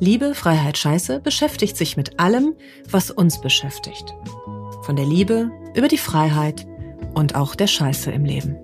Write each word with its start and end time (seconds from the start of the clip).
Liebe, 0.00 0.34
Freiheit, 0.34 0.78
Scheiße 0.78 1.20
beschäftigt 1.20 1.76
sich 1.76 1.96
mit 1.96 2.20
allem, 2.20 2.54
was 2.90 3.10
uns 3.10 3.40
beschäftigt. 3.40 4.14
Von 4.82 4.96
der 4.96 5.06
Liebe 5.06 5.50
über 5.74 5.88
die 5.88 5.98
Freiheit 5.98 6.66
und 7.14 7.34
auch 7.34 7.54
der 7.54 7.66
Scheiße 7.66 8.10
im 8.10 8.24
Leben. 8.24 8.56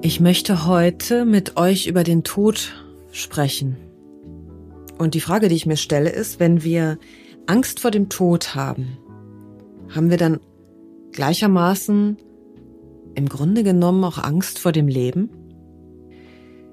Ich 0.00 0.20
möchte 0.20 0.66
heute 0.66 1.24
mit 1.24 1.56
euch 1.56 1.86
über 1.86 2.04
den 2.04 2.22
Tod 2.22 2.72
sprechen. 3.12 3.76
Und 4.98 5.14
die 5.14 5.20
Frage, 5.20 5.48
die 5.48 5.54
ich 5.54 5.66
mir 5.66 5.76
stelle, 5.76 6.10
ist, 6.10 6.40
wenn 6.40 6.62
wir 6.62 6.98
Angst 7.46 7.80
vor 7.80 7.90
dem 7.90 8.08
Tod 8.08 8.54
haben, 8.54 8.98
haben 9.94 10.10
wir 10.10 10.16
dann 10.16 10.40
gleichermaßen 11.12 12.18
im 13.14 13.28
Grunde 13.28 13.62
genommen 13.64 14.04
auch 14.04 14.18
Angst 14.18 14.58
vor 14.58 14.72
dem 14.72 14.86
Leben? 14.86 15.30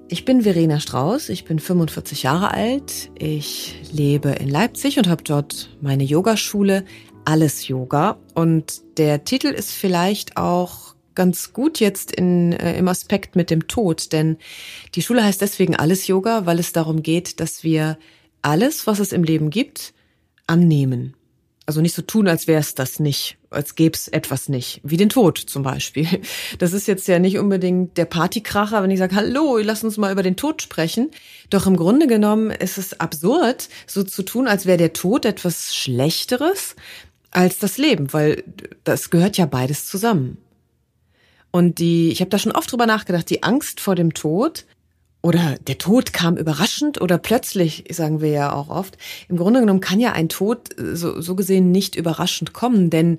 Ich 0.08 0.24
bin 0.24 0.42
Verena 0.42 0.78
Strauß, 0.78 1.30
ich 1.30 1.44
bin 1.44 1.58
45 1.58 2.22
Jahre 2.22 2.52
alt, 2.52 3.10
ich 3.18 3.74
lebe 3.90 4.30
in 4.30 4.48
Leipzig 4.48 4.98
und 4.98 5.08
habe 5.08 5.24
dort 5.24 5.76
meine 5.80 6.04
Yogaschule 6.04 6.84
Alles 7.24 7.66
Yoga 7.66 8.16
und 8.34 8.82
der 8.98 9.24
Titel 9.24 9.48
ist 9.48 9.72
vielleicht 9.72 10.36
auch 10.36 10.94
ganz 11.16 11.52
gut 11.52 11.80
jetzt 11.80 12.12
in, 12.12 12.52
äh, 12.52 12.78
im 12.78 12.86
Aspekt 12.86 13.34
mit 13.34 13.50
dem 13.50 13.66
Tod, 13.66 14.12
denn 14.12 14.36
die 14.94 15.02
Schule 15.02 15.24
heißt 15.24 15.40
deswegen 15.40 15.74
Alles 15.74 16.06
Yoga, 16.06 16.46
weil 16.46 16.60
es 16.60 16.72
darum 16.72 17.02
geht, 17.02 17.40
dass 17.40 17.64
wir 17.64 17.98
alles, 18.42 18.86
was 18.86 19.00
es 19.00 19.10
im 19.10 19.24
Leben 19.24 19.50
gibt, 19.50 19.92
annehmen. 20.46 21.15
Also 21.68 21.80
nicht 21.80 21.96
so 21.96 22.02
tun, 22.02 22.28
als 22.28 22.46
wäre 22.46 22.60
es 22.60 22.76
das 22.76 23.00
nicht, 23.00 23.38
als 23.50 23.74
gäbe 23.74 23.96
es 23.96 24.06
etwas 24.06 24.48
nicht, 24.48 24.80
wie 24.84 24.96
den 24.96 25.08
Tod 25.08 25.38
zum 25.38 25.64
Beispiel. 25.64 26.06
Das 26.58 26.72
ist 26.72 26.86
jetzt 26.86 27.08
ja 27.08 27.18
nicht 27.18 27.38
unbedingt 27.38 27.96
der 27.96 28.04
Partykracher, 28.04 28.82
wenn 28.82 28.90
ich 28.92 29.00
sage, 29.00 29.16
hallo, 29.16 29.58
lass 29.58 29.82
uns 29.82 29.96
mal 29.96 30.12
über 30.12 30.22
den 30.22 30.36
Tod 30.36 30.62
sprechen. 30.62 31.10
Doch 31.50 31.66
im 31.66 31.76
Grunde 31.76 32.06
genommen 32.06 32.52
ist 32.52 32.78
es 32.78 33.00
absurd, 33.00 33.68
so 33.88 34.04
zu 34.04 34.22
tun, 34.22 34.46
als 34.46 34.66
wäre 34.66 34.78
der 34.78 34.92
Tod 34.92 35.24
etwas 35.24 35.74
Schlechteres 35.74 36.76
als 37.32 37.58
das 37.58 37.78
Leben, 37.78 38.12
weil 38.12 38.44
das 38.84 39.10
gehört 39.10 39.36
ja 39.36 39.46
beides 39.46 39.86
zusammen. 39.86 40.38
Und 41.50 41.78
die, 41.78 42.10
ich 42.10 42.20
habe 42.20 42.30
da 42.30 42.38
schon 42.38 42.52
oft 42.52 42.70
drüber 42.70 42.86
nachgedacht, 42.86 43.28
die 43.28 43.42
Angst 43.42 43.80
vor 43.80 43.94
dem 43.94 44.14
Tod 44.14 44.66
oder 45.22 45.56
der 45.66 45.78
Tod 45.78 46.12
kam 46.12 46.36
überraschend 46.36 47.00
oder 47.00 47.18
plötzlich, 47.18 47.84
sagen 47.90 48.20
wir 48.20 48.30
ja 48.30 48.52
auch 48.52 48.68
oft. 48.68 48.96
Im 49.28 49.36
Grunde 49.36 49.60
genommen 49.60 49.80
kann 49.80 49.98
ja 49.98 50.12
ein 50.12 50.28
Tod 50.28 50.78
äh, 50.78 50.94
so, 50.94 51.20
so 51.20 51.34
gesehen 51.34 51.70
nicht 51.72 51.96
überraschend 51.96 52.52
kommen, 52.52 52.90
denn 52.90 53.18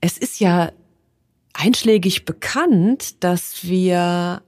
es 0.00 0.18
ist 0.18 0.40
ja 0.40 0.72
einschlägig 1.52 2.24
bekannt, 2.24 3.22
dass 3.22 3.64
wir 3.64 4.42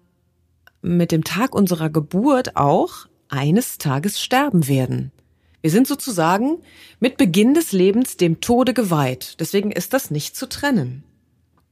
mit 0.83 1.13
dem 1.13 1.25
Tag 1.25 1.55
unserer 1.55 1.91
Geburt 1.91 2.57
auch 2.57 3.07
eines 3.29 3.79
Tages 3.79 4.21
sterben 4.21 4.69
werden. 4.69 5.13
Wir 5.61 5.71
sind 5.71 5.87
sozusagen 5.87 6.59
mit 7.01 7.17
Beginn 7.17 7.55
des 7.55 7.73
Lebens 7.73 8.17
dem 8.17 8.41
Tode 8.41 8.75
geweiht. 8.75 9.37
Deswegen 9.41 9.73
ist 9.73 9.95
das 9.95 10.11
nicht 10.11 10.37
zu 10.37 10.47
trennen. 10.47 11.05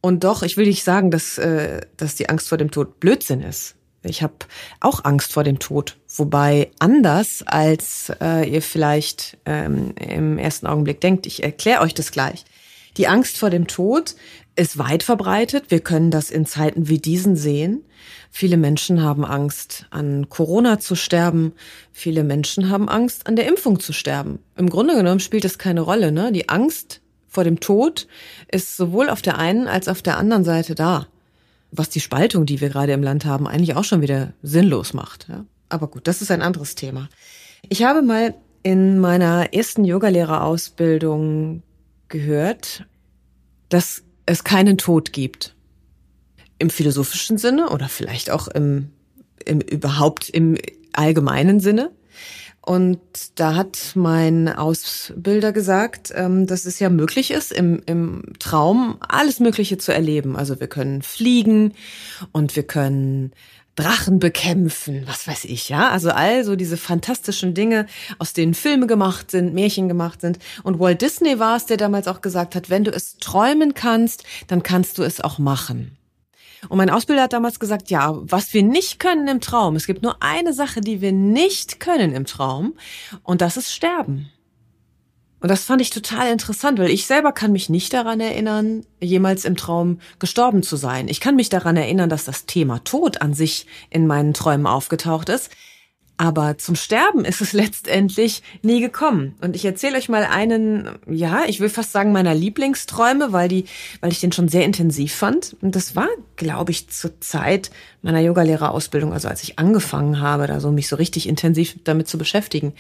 Und 0.01 0.25
doch, 0.25 0.43
ich 0.43 0.57
will 0.57 0.67
nicht 0.67 0.83
sagen, 0.83 1.11
dass, 1.11 1.39
äh, 1.39 1.83
dass 1.97 2.15
die 2.15 2.29
Angst 2.29 2.49
vor 2.49 2.59
dem 2.59 2.71
Tod 2.71 3.01
Blödsinn 3.01 3.43
ist. 3.43 3.77
Ich 4.05 4.23
habe 4.23 4.35
auch 4.81 5.05
Angst 5.05 5.33
vor 5.33 5.45
dem 5.45 5.59
Tod, 5.59 5.97
wobei 6.17 6.71
anders 6.81 7.45
als 7.47 8.13
äh, 8.21 8.49
ihr 8.49 8.63
vielleicht 8.63 9.39
ähm, 9.47 9.95
im 9.97 10.39
ersten 10.39 10.67
Augenblick 10.67 11.01
denkt. 11.01 11.27
Ich 11.27 11.43
erkläre 11.43 11.83
euch 11.83 11.95
das 11.95 12.11
gleich. 12.11 12.45
Die 12.97 13.07
Angst 13.07 13.39
vor 13.39 13.49
dem 13.49 13.69
Tod 13.69 14.17
ist 14.57 14.77
weit 14.77 15.03
verbreitet. 15.03 15.71
Wir 15.71 15.81
können 15.81 16.11
das 16.11 16.31
in 16.31 16.47
Zeiten 16.47 16.89
wie 16.89 16.99
diesen 16.99 17.37
sehen. 17.37 17.85
Viele 18.31 18.57
Menschen 18.57 19.03
haben 19.03 19.25
Angst, 19.25 19.87
an 19.91 20.29
Corona 20.29 20.79
zu 20.79 20.95
sterben. 20.95 21.53
Viele 21.93 22.25
Menschen 22.25 22.69
haben 22.69 22.89
Angst, 22.89 23.27
an 23.27 23.37
der 23.37 23.47
Impfung 23.47 23.81
zu 23.81 23.93
sterben. 23.93 24.41
Im 24.57 24.69
Grunde 24.69 24.95
genommen 24.95 25.21
spielt 25.21 25.45
das 25.45 25.59
keine 25.59 25.81
Rolle. 25.81 26.13
Ne? 26.13 26.33
Die 26.33 26.49
Angst 26.49 27.01
vor 27.29 27.45
dem 27.45 27.61
Tod 27.61 28.09
ist 28.51 28.77
sowohl 28.77 29.09
auf 29.09 29.23
der 29.23 29.39
einen 29.39 29.69
als 29.69 29.89
auf 29.89 30.03
der 30.03 30.19
anderen 30.19 30.45
Seite 30.45 30.75
da 30.75 31.07
was 31.73 31.89
die 31.89 32.01
Spaltung, 32.01 32.47
die 32.47 32.61
wir 32.61 32.69
gerade 32.69 32.93
im 32.93 33.03
Land 33.03 33.25
haben, 33.25 33.49
eigentlich 33.49 33.75
auch 33.75 33.85
schon 33.85 34.03
wieder 34.03 34.35
sinnlos 34.43 34.93
macht. 34.93 35.27
Ja? 35.29 35.47
Aber 35.71 35.89
gut, 35.89 36.07
das 36.07 36.23
ist 36.23 36.31
ein 36.31 36.43
anderes 36.43 36.75
Thema. 36.75 37.09
Ich 37.69 37.83
habe 37.83 38.03
mal 38.03 38.35
in 38.63 38.99
meiner 38.99 39.55
ersten 39.55 39.85
Yogalehrerausbildung 39.85 41.63
gehört, 42.09 42.85
dass 43.71 44.03
es 44.27 44.45
keinen 44.45 44.79
Tod 44.79 45.13
gibt. 45.13 45.57
Im 46.59 46.71
philosophischen 46.71 47.39
Sinne 47.39 47.71
oder 47.71 47.89
vielleicht 47.89 48.31
auch 48.31 48.47
im, 48.49 48.91
im 49.45 49.61
überhaupt 49.61 50.29
im 50.29 50.59
allgemeinen 50.93 51.59
Sinne. 51.59 51.91
Und 52.65 53.01
da 53.35 53.57
hat 53.57 53.93
mein 53.97 54.49
Ausbilder 54.49 55.53
gesagt, 55.53 56.13
ähm, 56.15 56.47
dass 56.47 56.65
es 56.65 56.79
ja 56.79 56.91
möglich 56.91 57.33
ist, 57.33 57.53
im, 57.53 57.83
im 57.87 58.23
Traum 58.39 58.99
alles 59.01 59.41
Mögliche 59.41 59.79
zu 59.79 59.93
erleben. 59.93 60.37
Also 60.37 60.61
wir 60.61 60.69
können 60.69 61.03
fliegen 61.03 61.75
und 62.31 62.55
wir 62.55 62.63
können 62.63 63.33
Drachen 63.75 64.19
bekämpfen, 64.19 65.05
was 65.07 65.27
weiß 65.27 65.47
ich, 65.47 65.71
ja. 65.71 65.89
Also 65.89 66.11
all 66.11 66.45
so 66.45 66.57
diese 66.57 66.77
fantastischen 66.77 67.55
Dinge, 67.55 67.87
aus 68.19 68.33
denen 68.33 68.55
Filme 68.55 68.87
gemacht 68.87 69.31
sind, 69.31 69.55
Märchen 69.55 69.89
gemacht 69.89 70.21
sind. 70.21 70.39
Und 70.63 70.79
Walt 70.79 71.03
Disney 71.03 71.39
war 71.39 71.57
es, 71.57 71.67
der 71.67 71.79
damals 71.79 72.07
auch 72.07 72.21
gesagt 72.21 72.55
hat, 72.55 72.71
wenn 72.71 72.85
du 72.85 72.93
es 72.93 73.17
träumen 73.17 73.75
kannst, 73.75 74.25
dann 74.47 74.63
kannst 74.63 74.99
du 74.99 75.03
es 75.03 75.21
auch 75.21 75.39
machen. 75.39 75.97
Und 76.69 76.79
mein 76.79 76.91
Ausbilder 76.91 77.23
hat 77.23 77.33
damals 77.33 77.59
gesagt, 77.59 77.91
ja, 77.91 78.15
was 78.23 78.55
wir 78.55 78.63
nicht 78.63 78.99
können 78.99 79.27
im 79.29 79.41
Traum, 79.41 79.77
es 79.77 79.87
gibt 79.87 80.03
nur 80.03 80.23
eine 80.23 80.53
Sache, 80.53 80.81
die 80.81 81.01
wir 81.01 81.13
nicht 81.13 81.81
können 81.81 82.13
im 82.13 82.25
Traum, 82.25 82.75
und 83.23 83.41
das 83.41 83.57
ist 83.57 83.73
sterben. 83.73 84.31
Und 85.41 85.49
das 85.49 85.65
fand 85.65 85.83
ich 85.83 85.91
total 85.91 86.31
interessant, 86.31 86.79
weil 86.79 86.91
ich 86.91 87.05
selber 87.05 87.33
kann 87.33 87.51
mich 87.51 87.69
nicht 87.69 87.93
daran 87.93 88.21
erinnern, 88.21 88.87
jemals 89.01 89.45
im 89.45 89.57
Traum 89.57 89.99
gestorben 90.21 90.63
zu 90.63 90.77
sein. 90.77 91.09
Ich 91.09 91.21
kann 91.21 91.35
mich 91.35 91.49
daran 91.49 91.77
erinnern, 91.77 92.09
dass 92.09 92.25
das 92.25 92.47
Thema 92.47 92.79
Tod 92.85 93.21
an 93.21 93.35
sich 93.35 93.67
in 93.91 94.07
meinen 94.07 94.35
Träumen 94.35 94.69
aufgetaucht 94.69 95.29
ist. 95.29 95.51
Aber 96.17 96.59
zum 96.59 96.77
Sterben 96.77 97.25
ist 97.25 97.41
es 97.41 97.53
letztendlich 97.53 98.43
nie 98.63 98.81
gekommen. 98.81 99.35
Und 99.41 99.57
ich 99.57 99.65
erzähle 99.65 99.97
euch 99.97 100.09
mal 100.09 100.25
einen, 100.25 100.89
ja, 101.07 101.43
ich 101.47 101.61
will 101.61 101.69
fast 101.69 101.93
sagen, 101.93 102.13
meiner 102.13 102.35
Lieblingsträume, 102.35 103.33
weil 103.33 103.49
die, 103.49 103.65
weil 104.01 104.13
ich 104.13 104.21
den 104.21 104.33
schon 104.33 104.49
sehr 104.49 104.65
intensiv 104.65 105.15
fand. 105.15 105.57
Und 105.61 105.75
das 105.75 105.97
war, 105.97 106.09
glaube 106.37 106.71
ich, 106.71 106.89
zur 106.89 107.21
Zeit 107.21 107.71
meiner 108.03 108.21
Yogalehrerausbildung, 108.21 109.13
also 109.13 109.29
als 109.29 109.43
ich 109.43 109.59
angefangen 109.59 110.21
habe, 110.21 110.47
da 110.47 110.61
so 110.61 110.71
mich 110.71 110.89
so 110.89 110.97
richtig 110.97 111.29
intensiv 111.29 111.77
damit 111.85 112.09
zu 112.09 112.19
beschäftigen. 112.19 112.73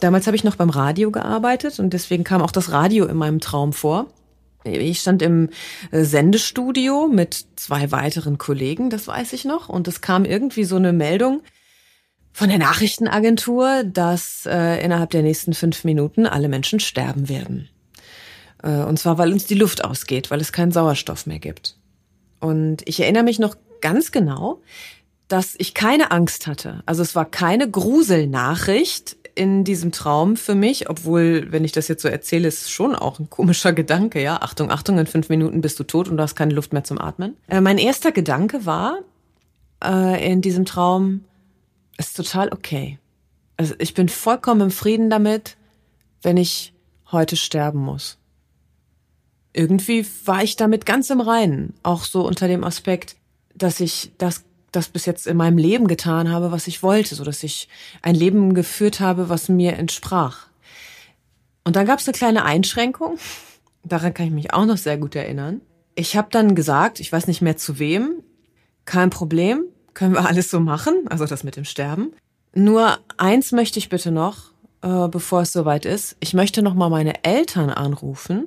Damals 0.00 0.26
habe 0.26 0.36
ich 0.36 0.44
noch 0.44 0.56
beim 0.56 0.70
Radio 0.70 1.10
gearbeitet 1.10 1.78
und 1.78 1.92
deswegen 1.92 2.24
kam 2.24 2.42
auch 2.42 2.50
das 2.50 2.72
Radio 2.72 3.06
in 3.06 3.16
meinem 3.16 3.40
Traum 3.40 3.72
vor. 3.72 4.06
Ich 4.64 5.00
stand 5.00 5.20
im 5.22 5.50
äh, 5.90 6.04
Sendestudio 6.04 7.06
mit 7.06 7.46
zwei 7.56 7.92
weiteren 7.92 8.38
Kollegen, 8.38 8.88
das 8.88 9.06
weiß 9.06 9.34
ich 9.34 9.44
noch, 9.44 9.68
und 9.68 9.88
es 9.88 10.00
kam 10.00 10.24
irgendwie 10.24 10.64
so 10.64 10.76
eine 10.76 10.92
Meldung, 10.92 11.42
von 12.34 12.48
der 12.48 12.58
Nachrichtenagentur, 12.58 13.84
dass 13.84 14.44
äh, 14.44 14.84
innerhalb 14.84 15.10
der 15.10 15.22
nächsten 15.22 15.54
fünf 15.54 15.84
Minuten 15.84 16.26
alle 16.26 16.48
Menschen 16.48 16.80
sterben 16.80 17.28
werden. 17.28 17.68
Äh, 18.62 18.82
und 18.82 18.98
zwar, 18.98 19.18
weil 19.18 19.32
uns 19.32 19.46
die 19.46 19.54
Luft 19.54 19.84
ausgeht, 19.84 20.32
weil 20.32 20.40
es 20.40 20.52
keinen 20.52 20.72
Sauerstoff 20.72 21.26
mehr 21.26 21.38
gibt. 21.38 21.78
Und 22.40 22.78
ich 22.86 22.98
erinnere 22.98 23.22
mich 23.22 23.38
noch 23.38 23.56
ganz 23.80 24.10
genau, 24.10 24.60
dass 25.28 25.54
ich 25.58 25.74
keine 25.74 26.10
Angst 26.10 26.48
hatte. 26.48 26.82
Also 26.86 27.02
es 27.02 27.14
war 27.14 27.24
keine 27.24 27.70
Gruselnachricht 27.70 29.16
in 29.36 29.62
diesem 29.62 29.92
Traum 29.92 30.36
für 30.36 30.56
mich, 30.56 30.90
obwohl, 30.90 31.52
wenn 31.52 31.64
ich 31.64 31.72
das 31.72 31.86
jetzt 31.86 32.02
so 32.02 32.08
erzähle, 32.08 32.48
ist 32.48 32.70
schon 32.70 32.96
auch 32.96 33.20
ein 33.20 33.30
komischer 33.30 33.72
Gedanke, 33.72 34.20
ja. 34.20 34.42
Achtung, 34.42 34.72
Achtung, 34.72 34.98
in 34.98 35.06
fünf 35.06 35.28
Minuten 35.28 35.60
bist 35.60 35.78
du 35.78 35.84
tot 35.84 36.08
und 36.08 36.16
du 36.16 36.22
hast 36.22 36.34
keine 36.34 36.52
Luft 36.52 36.72
mehr 36.72 36.84
zum 36.84 37.00
Atmen. 37.00 37.36
Äh, 37.46 37.60
mein 37.60 37.78
erster 37.78 38.10
Gedanke 38.10 38.66
war 38.66 38.98
äh, 39.84 40.32
in 40.32 40.40
diesem 40.40 40.64
Traum, 40.64 41.24
ist 41.98 42.16
total 42.16 42.50
okay. 42.52 42.98
Also 43.56 43.74
ich 43.78 43.94
bin 43.94 44.08
vollkommen 44.08 44.62
im 44.62 44.70
Frieden 44.70 45.10
damit, 45.10 45.56
wenn 46.22 46.36
ich 46.36 46.72
heute 47.12 47.36
sterben 47.36 47.78
muss. 47.78 48.18
Irgendwie 49.52 50.04
war 50.24 50.42
ich 50.42 50.56
damit 50.56 50.84
ganz 50.84 51.10
im 51.10 51.20
Reinen, 51.20 51.74
auch 51.82 52.04
so 52.04 52.26
unter 52.26 52.48
dem 52.48 52.64
Aspekt, 52.64 53.16
dass 53.54 53.78
ich 53.78 54.10
das 54.18 54.44
das 54.74 54.88
bis 54.88 55.06
jetzt 55.06 55.26
in 55.26 55.36
meinem 55.36 55.58
Leben 55.58 55.86
getan 55.86 56.30
habe, 56.30 56.50
was 56.52 56.66
ich 56.66 56.82
wollte, 56.82 57.14
so 57.14 57.24
dass 57.24 57.42
ich 57.42 57.68
ein 58.02 58.14
Leben 58.14 58.54
geführt 58.54 59.00
habe, 59.00 59.28
was 59.28 59.48
mir 59.48 59.74
entsprach. 59.74 60.48
Und 61.64 61.76
dann 61.76 61.86
gab 61.86 62.00
es 62.00 62.06
eine 62.06 62.16
kleine 62.16 62.44
Einschränkung. 62.44 63.18
Daran 63.84 64.14
kann 64.14 64.26
ich 64.26 64.32
mich 64.32 64.52
auch 64.52 64.66
noch 64.66 64.76
sehr 64.76 64.98
gut 64.98 65.14
erinnern. 65.14 65.60
Ich 65.94 66.16
habe 66.16 66.28
dann 66.30 66.54
gesagt, 66.54 67.00
ich 67.00 67.12
weiß 67.12 67.26
nicht 67.26 67.40
mehr 67.40 67.56
zu 67.56 67.78
wem, 67.78 68.22
kein 68.84 69.10
Problem, 69.10 69.64
können 69.94 70.14
wir 70.14 70.26
alles 70.26 70.50
so 70.50 70.60
machen, 70.60 71.06
also 71.08 71.24
das 71.26 71.44
mit 71.44 71.56
dem 71.56 71.64
Sterben. 71.64 72.12
Nur 72.54 72.98
eins 73.16 73.52
möchte 73.52 73.78
ich 73.78 73.88
bitte 73.88 74.10
noch, 74.10 74.50
äh, 74.82 75.08
bevor 75.08 75.42
es 75.42 75.52
soweit 75.52 75.86
ist. 75.86 76.16
Ich 76.20 76.34
möchte 76.34 76.62
noch 76.62 76.74
mal 76.74 76.90
meine 76.90 77.24
Eltern 77.24 77.70
anrufen, 77.70 78.46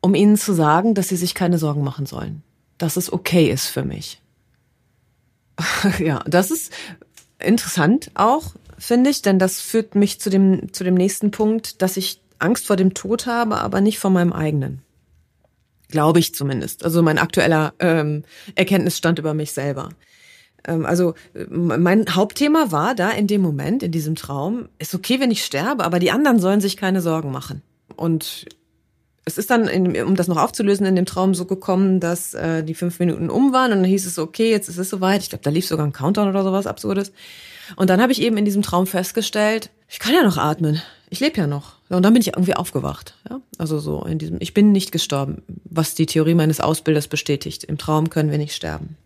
um 0.00 0.14
ihnen 0.14 0.36
zu 0.36 0.52
sagen, 0.52 0.94
dass 0.94 1.08
sie 1.08 1.16
sich 1.16 1.34
keine 1.34 1.58
Sorgen 1.58 1.82
machen 1.82 2.06
sollen, 2.06 2.42
dass 2.78 2.96
es 2.96 3.12
okay 3.12 3.50
ist 3.50 3.68
für 3.68 3.84
mich. 3.84 4.20
ja, 5.98 6.22
das 6.26 6.50
ist 6.50 6.72
interessant 7.38 8.10
auch, 8.14 8.54
finde 8.78 9.10
ich, 9.10 9.22
denn 9.22 9.38
das 9.38 9.60
führt 9.60 9.94
mich 9.94 10.20
zu 10.20 10.30
dem 10.30 10.72
zu 10.72 10.84
dem 10.84 10.94
nächsten 10.94 11.30
Punkt, 11.30 11.82
dass 11.82 11.96
ich 11.96 12.20
Angst 12.38 12.66
vor 12.66 12.76
dem 12.76 12.94
Tod 12.94 13.26
habe, 13.26 13.58
aber 13.58 13.80
nicht 13.80 13.98
vor 13.98 14.10
meinem 14.10 14.32
eigenen. 14.32 14.82
Glaube 15.88 16.18
ich 16.18 16.34
zumindest. 16.34 16.84
Also 16.84 17.02
mein 17.02 17.18
aktueller 17.18 17.74
ähm, 17.78 18.24
Erkenntnisstand 18.54 19.18
über 19.18 19.34
mich 19.34 19.52
selber. 19.52 19.90
Ähm, 20.64 20.86
also 20.86 21.14
mein 21.48 22.06
Hauptthema 22.14 22.70
war 22.70 22.94
da 22.94 23.10
in 23.10 23.26
dem 23.26 23.42
Moment, 23.42 23.82
in 23.82 23.92
diesem 23.92 24.14
Traum, 24.14 24.68
ist 24.78 24.94
okay, 24.94 25.20
wenn 25.20 25.30
ich 25.30 25.44
sterbe, 25.44 25.84
aber 25.84 25.98
die 25.98 26.10
anderen 26.10 26.38
sollen 26.38 26.60
sich 26.60 26.76
keine 26.76 27.00
Sorgen 27.00 27.30
machen. 27.30 27.62
Und 27.96 28.46
es 29.24 29.38
ist 29.38 29.50
dann, 29.50 29.68
um 29.68 30.16
das 30.16 30.26
noch 30.26 30.36
aufzulösen, 30.36 30.84
in 30.86 30.96
dem 30.96 31.06
Traum 31.06 31.34
so 31.34 31.44
gekommen, 31.44 32.00
dass 32.00 32.34
äh, 32.34 32.64
die 32.64 32.74
fünf 32.74 32.98
Minuten 32.98 33.30
um 33.30 33.52
waren 33.52 33.70
und 33.72 33.78
dann 33.78 33.84
hieß 33.84 34.06
es, 34.06 34.18
okay, 34.18 34.50
jetzt 34.50 34.68
ist 34.68 34.78
es 34.78 34.90
soweit. 34.90 35.22
Ich 35.22 35.28
glaube, 35.28 35.44
da 35.44 35.50
lief 35.50 35.66
sogar 35.66 35.86
ein 35.86 35.92
Countdown 35.92 36.28
oder 36.28 36.42
sowas 36.42 36.66
Absurdes. 36.66 37.12
Und 37.76 37.88
dann 37.88 38.00
habe 38.00 38.12
ich 38.12 38.20
eben 38.20 38.36
in 38.36 38.44
diesem 38.44 38.62
Traum 38.62 38.86
festgestellt, 38.86 39.70
ich 39.88 40.00
kann 40.00 40.14
ja 40.14 40.24
noch 40.24 40.38
atmen. 40.38 40.82
Ich 41.08 41.20
lebe 41.20 41.38
ja 41.38 41.46
noch. 41.46 41.74
Und 41.88 42.02
dann 42.02 42.14
bin 42.14 42.22
ich 42.22 42.28
irgendwie 42.28 42.56
aufgewacht. 42.56 43.14
Ja? 43.28 43.40
Also 43.58 43.78
so 43.78 44.02
in 44.04 44.18
diesem, 44.18 44.38
ich 44.40 44.54
bin 44.54 44.72
nicht 44.72 44.90
gestorben, 44.90 45.42
was 45.64 45.94
die 45.94 46.06
Theorie 46.06 46.34
meines 46.34 46.60
Ausbilders 46.60 47.06
bestätigt. 47.06 47.64
Im 47.64 47.78
Traum 47.78 48.10
können 48.10 48.30
wir 48.30 48.38
nicht 48.38 48.54
sterben. 48.54 48.96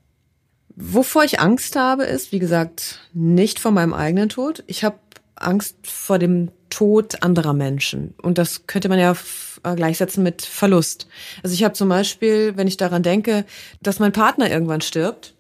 Wovor 0.77 1.25
ich 1.25 1.41
Angst 1.41 1.75
habe, 1.75 2.05
ist, 2.05 2.33
wie 2.33 2.39
gesagt, 2.39 3.01
nicht 3.13 3.59
vor 3.59 3.73
meinem 3.73 3.95
eigenen 3.95 4.29
Tod. 4.29 4.63
Ich 4.67 4.85
habe 4.85 4.99
Angst 5.35 5.77
vor 5.83 6.19
dem 6.19 6.51
Tod 6.71 7.23
anderer 7.23 7.55
Menschen. 7.55 8.15
Und 8.21 8.39
das 8.39 8.67
könnte 8.67 8.89
man 8.89 8.99
ja 8.99 9.17
äh, 9.63 9.75
gleichsetzen 9.75 10.23
mit 10.23 10.43
Verlust. 10.43 11.09
Also 11.43 11.55
ich 11.55 11.65
habe 11.65 11.75
zum 11.75 11.89
Beispiel, 11.89 12.57
wenn 12.57 12.67
ich 12.67 12.77
daran 12.77 13.03
denke, 13.03 13.47
dass 13.81 13.99
mein 13.99 14.13
Partner 14.13 14.51
irgendwann 14.51 14.81
stirbt, 14.81 15.35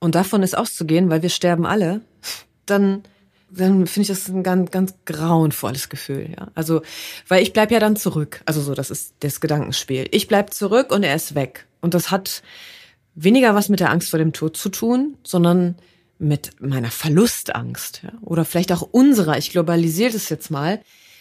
und 0.00 0.14
davon 0.14 0.42
ist 0.44 0.56
auszugehen, 0.56 1.10
weil 1.10 1.22
wir 1.22 1.28
sterben 1.28 1.66
alle, 1.66 2.02
dann 2.66 3.02
dann 3.50 3.86
finde 3.86 4.02
ich 4.02 4.08
das 4.08 4.28
ein 4.28 4.42
ganz, 4.42 4.70
ganz 4.70 4.94
grauenvolles 5.06 5.88
Gefühl, 5.88 6.34
ja. 6.36 6.48
Also, 6.54 6.82
weil 7.28 7.42
ich 7.42 7.54
bleib 7.54 7.70
ja 7.70 7.80
dann 7.80 7.96
zurück. 7.96 8.42
Also 8.44 8.60
so, 8.60 8.74
das 8.74 8.90
ist 8.90 9.14
das 9.20 9.40
Gedankenspiel. 9.40 10.06
Ich 10.10 10.28
bleib 10.28 10.52
zurück 10.52 10.92
und 10.92 11.02
er 11.02 11.14
ist 11.14 11.34
weg. 11.34 11.66
Und 11.80 11.94
das 11.94 12.10
hat 12.10 12.42
weniger 13.22 13.54
was 13.54 13.68
mit 13.68 13.80
der 13.80 13.90
Angst 13.90 14.10
vor 14.10 14.18
dem 14.18 14.32
Tod 14.32 14.56
zu 14.56 14.68
tun, 14.68 15.16
sondern 15.24 15.76
mit 16.18 16.60
meiner 16.60 16.90
Verlustangst. 16.90 18.02
Ja? 18.04 18.12
Oder 18.22 18.44
vielleicht 18.44 18.72
auch 18.72 18.82
unserer. 18.82 19.38
Ich 19.38 19.50
globalisiere 19.50 20.12
das 20.12 20.28
jetzt 20.28 20.50
mal. 20.50 20.80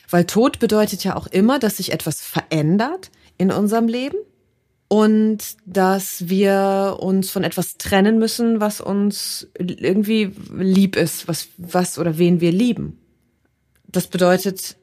Weil 0.10 0.26
Tod 0.26 0.60
bedeutet 0.60 1.04
ja 1.04 1.16
auch 1.16 1.28
immer, 1.28 1.60
dass 1.60 1.78
sich 1.78 1.92
etwas 1.92 2.22
verändert 2.22 3.12
in 3.38 3.52
unserem 3.52 3.88
Leben 3.88 4.18
und 4.88 5.58
dass 5.66 6.30
wir 6.30 6.98
uns 7.00 7.30
von 7.30 7.44
etwas 7.44 7.78
trennen 7.78 8.18
müssen, 8.18 8.62
was 8.62 8.80
uns 8.80 9.50
irgendwie 9.60 10.32
lieb 10.56 10.96
ist, 10.96 11.28
was, 11.28 11.50
was 11.58 12.00
oder 12.00 12.18
wen 12.18 12.40
wir 12.40 12.54
lieben. 12.54 13.00
Das 13.88 14.08
bedeutet, 14.08 14.78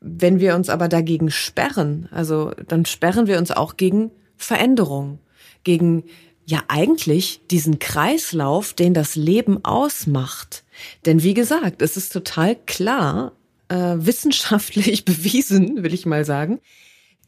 wenn 0.00 0.38
wir 0.38 0.54
uns 0.54 0.68
aber 0.68 0.88
dagegen 0.88 1.30
sperren, 1.32 2.08
also 2.12 2.52
dann 2.68 2.84
sperren 2.84 3.26
wir 3.26 3.38
uns 3.38 3.50
auch 3.50 3.76
gegen 3.76 4.12
Veränderung 4.36 5.18
gegen 5.64 6.04
ja 6.46 6.62
eigentlich 6.68 7.42
diesen 7.50 7.78
Kreislauf, 7.78 8.72
den 8.72 8.94
das 8.94 9.16
Leben 9.16 9.64
ausmacht. 9.64 10.64
Denn 11.04 11.22
wie 11.22 11.34
gesagt, 11.34 11.82
es 11.82 11.96
ist 11.96 12.12
total 12.12 12.56
klar, 12.56 13.32
äh, 13.68 13.96
wissenschaftlich 13.98 15.04
bewiesen, 15.04 15.82
will 15.82 15.92
ich 15.92 16.06
mal 16.06 16.24
sagen, 16.24 16.60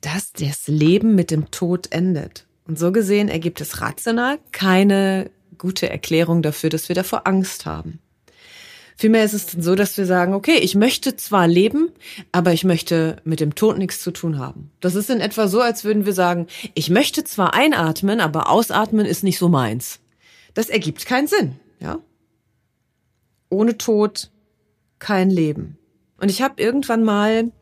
dass 0.00 0.32
das 0.32 0.68
Leben 0.68 1.14
mit 1.14 1.30
dem 1.30 1.50
Tod 1.50 1.92
endet. 1.92 2.46
Und 2.66 2.78
so 2.78 2.92
gesehen 2.92 3.28
ergibt 3.28 3.60
es 3.60 3.80
rational 3.80 4.38
keine 4.52 5.30
gute 5.58 5.90
Erklärung 5.90 6.40
dafür, 6.40 6.70
dass 6.70 6.88
wir 6.88 6.94
davor 6.94 7.26
Angst 7.26 7.66
haben. 7.66 7.98
Vielmehr 9.00 9.24
ist 9.24 9.32
es 9.32 9.46
dann 9.46 9.62
so, 9.62 9.74
dass 9.74 9.96
wir 9.96 10.04
sagen, 10.04 10.34
okay, 10.34 10.58
ich 10.58 10.74
möchte 10.74 11.16
zwar 11.16 11.48
leben, 11.48 11.90
aber 12.32 12.52
ich 12.52 12.64
möchte 12.64 13.16
mit 13.24 13.40
dem 13.40 13.54
Tod 13.54 13.78
nichts 13.78 14.02
zu 14.02 14.10
tun 14.10 14.38
haben. 14.38 14.72
Das 14.80 14.94
ist 14.94 15.08
in 15.08 15.20
etwa 15.20 15.48
so, 15.48 15.62
als 15.62 15.84
würden 15.84 16.04
wir 16.04 16.12
sagen, 16.12 16.48
ich 16.74 16.90
möchte 16.90 17.24
zwar 17.24 17.54
einatmen, 17.54 18.20
aber 18.20 18.50
ausatmen 18.50 19.06
ist 19.06 19.24
nicht 19.24 19.38
so 19.38 19.48
meins. 19.48 20.00
Das 20.52 20.68
ergibt 20.68 21.06
keinen 21.06 21.28
Sinn, 21.28 21.56
ja? 21.80 21.98
Ohne 23.48 23.78
Tod 23.78 24.30
kein 24.98 25.30
Leben. 25.30 25.78
Und 26.18 26.30
ich 26.30 26.42
habe 26.42 26.62
irgendwann 26.62 27.02
mal 27.02 27.52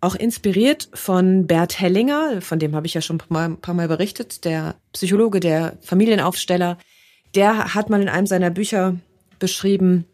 auch 0.00 0.14
inspiriert 0.14 0.90
von 0.94 1.48
Bert 1.48 1.80
Hellinger, 1.80 2.40
von 2.40 2.60
dem 2.60 2.76
habe 2.76 2.86
ich 2.86 2.94
ja 2.94 3.00
schon 3.00 3.20
ein 3.28 3.56
paar 3.56 3.74
Mal 3.74 3.88
berichtet, 3.88 4.44
der 4.44 4.76
Psychologe, 4.92 5.40
der 5.40 5.76
Familienaufsteller, 5.80 6.78
der 7.34 7.74
hat 7.74 7.90
mal 7.90 8.00
in 8.00 8.08
einem 8.08 8.28
seiner 8.28 8.50
Bücher 8.50 8.94
beschrieben, 9.40 10.04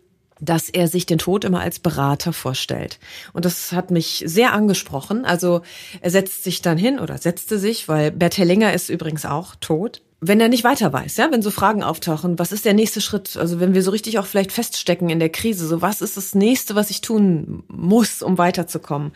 dass 0.41 0.69
er 0.69 0.89
sich 0.89 1.07
den 1.07 1.19
Tod 1.19 1.45
immer 1.45 1.61
als 1.61 1.79
Berater 1.79 2.33
vorstellt. 2.33 2.99
Und 3.33 3.45
das 3.45 3.73
hat 3.73 3.91
mich 3.91 4.25
sehr 4.27 4.53
angesprochen. 4.53 5.25
Also 5.25 5.63
er 6.01 6.11
setzt 6.11 6.45
sich 6.45 6.63
dann 6.63 6.79
hin 6.79 6.99
oder 6.99 7.19
setzte 7.19 7.59
sich, 7.59 7.89
weil 7.89 8.11
Bert 8.11 8.39
Hellinger 8.39 8.73
ist 8.73 8.89
übrigens 8.89 9.25
auch 9.25 9.55
tot 9.61 10.03
wenn 10.23 10.41
er 10.41 10.49
nicht 10.49 10.65
weiter 10.65 10.93
weiß, 10.93 11.17
ja, 11.17 11.33
wenn 11.33 11.41
so 11.41 11.51
Fragen 11.51 11.83
auftauchen, 11.83 12.39
was 12.39 12.53
ist 12.53 12.67
der 12.67 12.75
nächste 12.75 13.01
Schritt? 13.01 13.39
Also 13.39 13.59
wenn 13.59 13.73
wir 13.73 13.83
so 13.83 13.91
richtig 13.91 14.19
auch 14.19 14.27
vielleicht 14.27 14.53
feststecken 14.53 15.09
in 15.09 15.19
der 15.19 15.31
Krise, 15.31 15.67
so 15.67 15.81
was 15.81 16.03
ist 16.03 16.19
das 16.19 16.35
nächste, 16.35 16.75
was 16.75 16.91
ich 16.91 17.01
tun 17.01 17.63
muss, 17.69 18.21
um 18.21 18.37
weiterzukommen? 18.37 19.13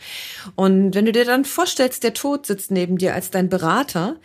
Und 0.55 0.95
wenn 0.95 1.05
du 1.05 1.11
dir 1.11 1.25
dann 1.25 1.45
vorstellst, 1.45 2.03
der 2.03 2.15
Tod 2.15 2.47
sitzt 2.47 2.71
neben 2.71 2.97
dir 2.97 3.13
als 3.13 3.29
dein 3.29 3.49
Berater, 3.49 4.15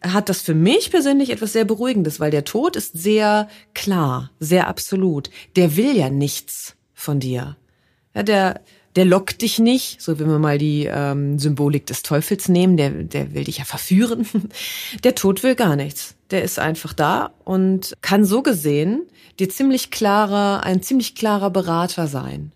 hat 0.00 0.30
das 0.30 0.40
für 0.40 0.54
mich 0.54 0.90
persönlich 0.90 1.28
etwas 1.28 1.52
sehr 1.52 1.66
Beruhigendes, 1.66 2.20
weil 2.20 2.30
der 2.30 2.44
Tod 2.44 2.74
ist 2.74 2.98
sehr 2.98 3.46
klar, 3.74 4.30
sehr 4.40 4.66
absolut. 4.66 5.28
Der 5.56 5.76
will 5.76 5.94
ja 5.94 6.08
nichts 6.08 6.74
von 6.94 7.20
dir. 7.20 7.58
Ja, 8.14 8.22
der, 8.22 8.62
der 8.96 9.04
lockt 9.04 9.42
dich 9.42 9.58
nicht, 9.58 10.00
so 10.00 10.18
wenn 10.18 10.28
wir 10.28 10.38
mal 10.38 10.56
die 10.56 10.88
ähm, 10.90 11.38
Symbolik 11.38 11.84
des 11.84 12.02
Teufels 12.02 12.48
nehmen, 12.48 12.78
der, 12.78 12.90
der 12.90 13.34
will 13.34 13.44
dich 13.44 13.58
ja 13.58 13.64
verführen. 13.64 14.26
Der 15.04 15.14
Tod 15.14 15.42
will 15.42 15.54
gar 15.54 15.76
nichts. 15.76 16.16
Der 16.30 16.42
ist 16.42 16.58
einfach 16.58 16.92
da 16.92 17.32
und 17.44 17.94
kann 18.00 18.24
so 18.24 18.42
gesehen 18.42 19.02
dir 19.38 19.48
ziemlich 19.48 19.90
klarer, 19.90 20.62
ein 20.64 20.82
ziemlich 20.82 21.14
klarer 21.14 21.50
Berater 21.50 22.06
sein. 22.06 22.52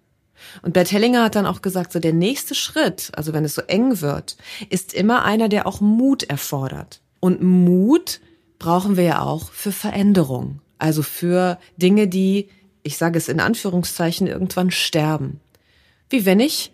Und 0.62 0.74
Bert 0.74 0.92
Hellinger 0.92 1.24
hat 1.24 1.34
dann 1.34 1.46
auch 1.46 1.62
gesagt, 1.62 1.92
so 1.92 1.98
der 1.98 2.12
nächste 2.12 2.54
Schritt, 2.54 3.10
also 3.16 3.32
wenn 3.32 3.44
es 3.44 3.54
so 3.54 3.62
eng 3.62 4.00
wird, 4.00 4.36
ist 4.70 4.92
immer 4.92 5.24
einer, 5.24 5.48
der 5.48 5.66
auch 5.66 5.80
Mut 5.80 6.22
erfordert. 6.24 7.00
Und 7.20 7.42
Mut 7.42 8.20
brauchen 8.58 8.96
wir 8.96 9.04
ja 9.04 9.22
auch 9.22 9.50
für 9.50 9.72
Veränderung. 9.72 10.60
Also 10.78 11.02
für 11.02 11.58
Dinge, 11.76 12.08
die, 12.08 12.48
ich 12.82 12.98
sage 12.98 13.18
es 13.18 13.28
in 13.28 13.40
Anführungszeichen, 13.40 14.26
irgendwann 14.26 14.70
sterben. 14.70 15.40
Wie 16.10 16.26
wenn 16.26 16.40
ich 16.40 16.72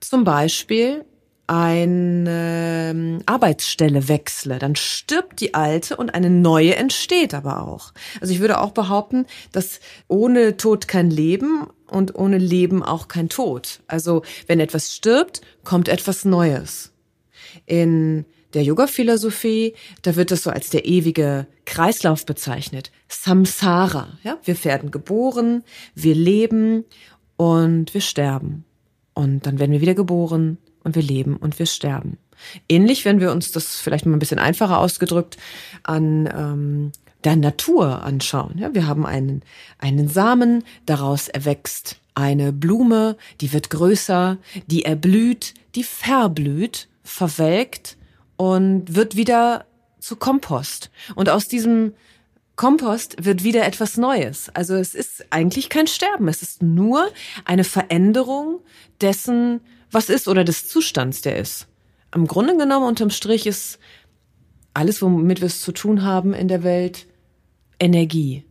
zum 0.00 0.24
Beispiel 0.24 1.04
eine 1.52 2.90
ähm, 2.90 3.18
Arbeitsstelle 3.26 4.08
wechsle, 4.08 4.58
dann 4.58 4.74
stirbt 4.74 5.40
die 5.40 5.52
alte 5.52 5.96
und 5.96 6.14
eine 6.14 6.30
neue 6.30 6.76
entsteht 6.76 7.34
aber 7.34 7.68
auch. 7.68 7.92
Also 8.22 8.32
ich 8.32 8.40
würde 8.40 8.58
auch 8.58 8.70
behaupten, 8.70 9.26
dass 9.52 9.80
ohne 10.08 10.56
Tod 10.56 10.88
kein 10.88 11.10
Leben 11.10 11.66
und 11.88 12.14
ohne 12.14 12.38
Leben 12.38 12.82
auch 12.82 13.06
kein 13.06 13.28
Tod. 13.28 13.80
Also 13.86 14.22
wenn 14.46 14.60
etwas 14.60 14.94
stirbt, 14.94 15.42
kommt 15.62 15.88
etwas 15.88 16.24
Neues. 16.24 16.92
In 17.66 18.24
der 18.54 18.62
Yoga-Philosophie, 18.62 19.74
da 20.00 20.16
wird 20.16 20.32
es 20.32 20.44
so 20.44 20.50
als 20.50 20.70
der 20.70 20.86
ewige 20.86 21.46
Kreislauf 21.66 22.24
bezeichnet. 22.24 22.90
Samsara. 23.08 24.18
Ja, 24.24 24.38
wir 24.44 24.64
werden 24.64 24.90
geboren, 24.90 25.64
wir 25.94 26.14
leben 26.14 26.84
und 27.36 27.92
wir 27.92 28.00
sterben. 28.00 28.64
Und 29.12 29.44
dann 29.44 29.58
werden 29.58 29.72
wir 29.72 29.82
wieder 29.82 29.94
geboren 29.94 30.56
und 30.84 30.94
wir 30.94 31.02
leben 31.02 31.36
und 31.36 31.58
wir 31.58 31.66
sterben. 31.66 32.18
Ähnlich, 32.68 33.04
wenn 33.04 33.20
wir 33.20 33.32
uns 33.32 33.52
das 33.52 33.80
vielleicht 33.80 34.06
mal 34.06 34.14
ein 34.14 34.18
bisschen 34.18 34.38
einfacher 34.38 34.78
ausgedrückt 34.78 35.36
an 35.82 36.26
ähm, 36.26 36.92
der 37.24 37.36
Natur 37.36 38.02
anschauen. 38.02 38.58
Ja, 38.58 38.74
wir 38.74 38.86
haben 38.86 39.06
einen, 39.06 39.42
einen 39.78 40.08
Samen, 40.08 40.64
daraus 40.86 41.28
erwächst 41.28 41.96
eine 42.14 42.52
Blume, 42.52 43.16
die 43.40 43.52
wird 43.52 43.70
größer, 43.70 44.38
die 44.66 44.84
erblüht, 44.84 45.54
die 45.74 45.84
verblüht, 45.84 46.88
verwelkt 47.04 47.96
und 48.36 48.94
wird 48.94 49.16
wieder 49.16 49.66
zu 49.98 50.16
Kompost. 50.16 50.90
Und 51.14 51.28
aus 51.28 51.48
diesem 51.48 51.94
Kompost 52.56 53.24
wird 53.24 53.44
wieder 53.44 53.64
etwas 53.64 53.96
Neues. 53.96 54.50
Also 54.50 54.74
es 54.74 54.94
ist 54.94 55.24
eigentlich 55.30 55.68
kein 55.68 55.86
Sterben, 55.86 56.28
es 56.28 56.42
ist 56.42 56.62
nur 56.62 57.08
eine 57.44 57.64
Veränderung 57.64 58.60
dessen, 59.00 59.60
was 59.92 60.08
ist 60.08 60.26
oder 60.26 60.42
des 60.42 60.68
Zustands, 60.68 61.20
der 61.20 61.36
ist. 61.36 61.68
Im 62.14 62.26
Grunde 62.26 62.56
genommen 62.56 62.86
unterm 62.86 63.10
Strich 63.10 63.46
ist 63.46 63.78
alles, 64.74 65.02
womit 65.02 65.40
wir 65.40 65.46
es 65.46 65.60
zu 65.60 65.72
tun 65.72 66.02
haben 66.02 66.34
in 66.34 66.48
der 66.48 66.62
Welt, 66.62 67.06
Energie. 67.78 68.44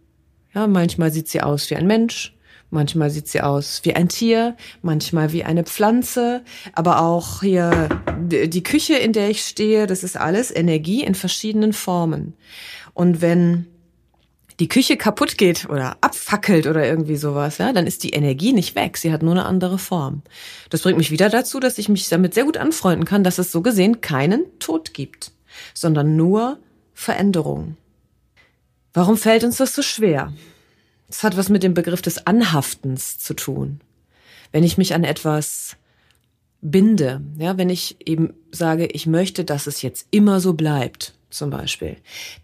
Ja, 0.54 0.68
manchmal 0.68 1.12
sieht 1.12 1.28
sie 1.28 1.42
aus 1.42 1.70
wie 1.70 1.76
ein 1.76 1.88
Mensch, 1.88 2.36
manchmal 2.70 3.10
sieht 3.10 3.28
sie 3.28 3.42
aus 3.42 3.82
wie 3.84 3.96
ein 3.96 4.10
Tier, 4.10 4.56
manchmal 4.82 5.32
wie 5.32 5.44
eine 5.44 5.64
Pflanze, 5.64 6.44
aber 6.74 7.02
auch 7.02 7.42
hier 7.42 7.90
die 8.20 8.64
Küche, 8.64 8.96
in 8.96 9.14
der 9.14 9.30
ich 9.30 9.44
stehe, 9.44 9.88
das 9.88 10.04
ist 10.04 10.18
alles 10.18 10.54
Energie 10.54 11.04
in 11.04 11.16
verschiedenen 11.16 11.74
Formen. 11.74 12.34
Und 12.94 13.22
wenn 13.22 13.68
die 14.62 14.68
Küche 14.68 14.96
kaputt 14.96 15.40
geht 15.40 15.68
oder 15.70 15.98
abfackelt 16.02 16.68
oder 16.68 16.86
irgendwie 16.86 17.16
sowas, 17.16 17.58
ja, 17.58 17.74
dann 17.74 17.88
ist 17.88 18.04
die 18.04 18.12
Energie 18.12 18.54
nicht 18.54 18.76
weg. 18.76 18.96
Sie 18.96 19.12
hat 19.12 19.24
nur 19.24 19.32
eine 19.32 19.46
andere 19.46 19.80
Form. 19.80 20.22
Das 20.70 20.84
bringt 20.84 21.00
mich 21.00 21.10
wieder 21.10 21.30
dazu, 21.30 21.60
dass 21.60 21.80
ich 21.80 21.90
mich 21.90 22.08
damit 22.10 22.36
sehr 22.36 22.44
gut 22.44 22.58
anfreunden 22.58 23.06
kann, 23.06 23.24
dass 23.24 23.40
es 23.40 23.52
so 23.52 23.64
gesehen 23.64 24.02
keinen 24.02 24.46
Tod 24.60 24.94
gibt, 24.94 25.32
sondern 25.74 26.16
nur 26.16 26.60
Veränderung. 26.94 27.76
Warum 28.94 29.18
fällt 29.18 29.44
uns 29.44 29.58
das 29.58 29.74
so 29.74 29.82
schwer? 29.82 30.32
Das 31.08 31.24
hat 31.24 31.38
was 31.38 31.50
mit 31.50 31.64
dem 31.64 31.74
Begriff 31.74 32.04
des 32.04 32.28
Anhaftens 32.28 33.18
zu 33.18 33.34
tun. 33.34 33.82
Wenn 34.52 34.64
ich 34.64 34.78
mich 34.78 34.94
an 34.94 35.04
etwas 35.04 35.76
binde, 36.62 37.24
ja, 37.40 37.58
wenn 37.58 37.72
ich 37.72 38.08
eben 38.08 38.36
sage, 38.52 38.86
ich 38.86 39.08
möchte, 39.08 39.44
dass 39.44 39.66
es 39.66 39.82
jetzt 39.82 40.06
immer 40.12 40.40
so 40.40 40.54
bleibt, 40.54 41.16
zum 41.32 41.50
Beispiel, 41.50 41.98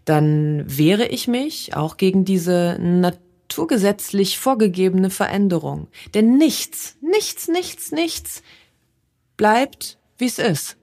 dann 0.04 0.64
wehre 0.66 1.06
ich 1.06 1.28
mich 1.28 1.74
auch 1.74 1.96
gegen 1.96 2.24
diese 2.24 2.78
naturgesetzlich 2.80 4.38
vorgegebene 4.38 5.10
Veränderung. 5.10 5.88
Denn 6.14 6.36
nichts, 6.38 6.96
nichts, 7.00 7.48
nichts, 7.48 7.92
nichts 7.92 8.42
bleibt, 9.36 9.98
wie 10.16 10.26
es 10.26 10.38
ist. 10.38 10.76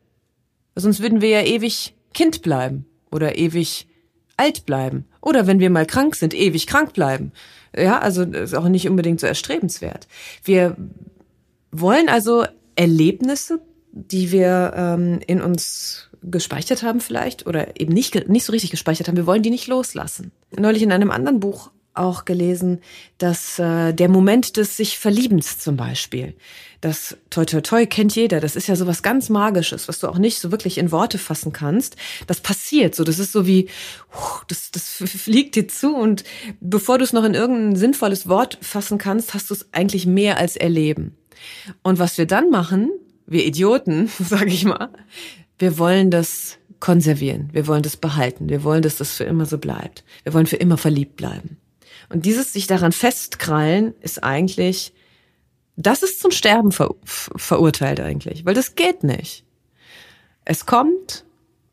Sonst 0.76 1.02
würden 1.02 1.22
wir 1.22 1.30
ja 1.30 1.42
ewig 1.42 1.96
Kind 2.14 2.42
bleiben 2.42 2.86
oder 3.12 3.38
ewig 3.38 3.88
alt 4.38 4.66
bleiben 4.66 5.06
oder 5.22 5.48
wenn 5.48 5.60
wir 5.60 5.70
mal 5.70 5.86
krank 5.86 6.16
sind, 6.16 6.34
ewig 6.34 6.68
krank 6.68 6.94
bleiben. 6.94 7.32
Ja, 7.76 8.00
also 8.00 8.24
ist 8.24 8.54
auch 8.54 8.68
nicht 8.68 8.90
unbedingt 8.90 9.20
so 9.20 9.28
erstrebenswert. 9.28 10.08
Wir 10.44 10.76
wollen 11.72 12.10
also 12.10 12.46
Erlebnisse, 12.76 13.62
die 13.92 14.32
wir 14.32 14.74
ähm, 14.76 15.20
in 15.26 15.42
uns 15.42 16.10
gespeichert 16.29 16.84
haben 16.84 17.00
vielleicht 17.00 17.46
oder 17.48 17.79
eben 17.79 17.94
nicht, 17.94 18.27
nicht 18.27 18.46
so 18.46 18.51
richtig 18.51 18.72
gespeichert 18.72 19.08
haben. 19.08 19.17
Wir 19.17 19.27
wollen 19.27 19.44
die 19.44 19.50
nicht 19.50 19.67
loslassen. 19.67 20.32
Neulich 20.58 20.84
in 20.84 20.91
einem 20.91 21.12
anderen 21.12 21.39
Buch 21.39 21.72
auch 21.96 22.25
gelesen, 22.25 22.82
dass 23.17 23.58
äh, 23.58 23.94
der 23.94 24.10
Moment 24.10 24.58
des 24.58 24.77
sich 24.77 25.00
Verliebens 25.00 25.60
zum 25.60 25.77
Beispiel, 25.77 26.36
das 26.82 27.17
Toi 27.29 27.46
Toi 27.46 27.62
Toi 27.62 27.86
kennt 27.86 28.15
jeder, 28.15 28.39
das 28.39 28.55
ist 28.55 28.67
ja 28.67 28.75
sowas 28.75 29.01
ganz 29.01 29.29
Magisches, 29.29 29.88
was 29.88 30.00
du 30.00 30.08
auch 30.08 30.17
nicht 30.17 30.39
so 30.39 30.51
wirklich 30.51 30.77
in 30.77 30.91
Worte 30.91 31.17
fassen 31.17 31.53
kannst. 31.53 31.96
Das 32.27 32.41
passiert 32.41 32.96
so, 32.96 33.03
das 33.03 33.17
ist 33.20 33.32
so 33.32 33.48
wie, 33.48 33.70
das, 34.48 34.72
das 34.72 34.84
fliegt 34.84 35.55
dir 35.55 35.67
zu 35.67 35.96
und 35.96 36.24
bevor 36.60 36.98
du 36.98 37.03
es 37.03 37.13
noch 37.13 37.24
in 37.24 37.34
irgendein 37.34 37.75
sinnvolles 37.75 38.27
Wort 38.27 38.58
fassen 38.62 38.98
kannst, 38.98 39.34
hast 39.34 39.50
du 39.50 39.53
es 39.53 39.67
eigentlich 39.72 40.05
mehr 40.05 40.38
als 40.38 40.55
erleben. 40.55 41.15
Und 41.82 42.00
was 42.00 42.17
wir 42.17 42.27
dann 42.27 42.50
machen, 42.50 42.91
wir 43.25 43.46
Idioten, 43.46 44.10
sage 44.20 44.50
ich 44.50 44.65
mal, 44.65 44.89
wir 45.58 45.78
wollen 45.78 46.12
das 46.12 46.58
konservieren, 46.80 47.50
wir 47.54 47.68
wollen 47.68 47.84
das 47.84 47.98
behalten, 47.98 48.50
wir 48.50 48.64
wollen, 48.64 48.82
dass 48.82 48.98
das 48.98 49.16
für 49.16 49.24
immer 49.24 49.46
so 49.46 49.58
bleibt. 49.58 50.04
Wir 50.24 50.34
wollen 50.34 50.46
für 50.46 50.58
immer 50.58 50.78
verliebt 50.78 51.16
bleiben. 51.16 51.58
Und 52.10 52.26
dieses 52.26 52.54
sich 52.54 52.68
daran 52.68 52.92
festkrallen 52.92 53.94
ist 54.02 54.24
eigentlich, 54.24 54.94
das 55.78 56.04
ist 56.04 56.20
zum 56.20 56.32
Sterben 56.32 56.72
ver 56.72 56.96
verurteilt 57.04 58.00
eigentlich, 58.00 58.46
weil 58.46 58.54
das 58.54 58.76
geht 58.76 59.04
nicht. 59.04 59.44
Es 60.46 60.66
kommt 60.66 61.26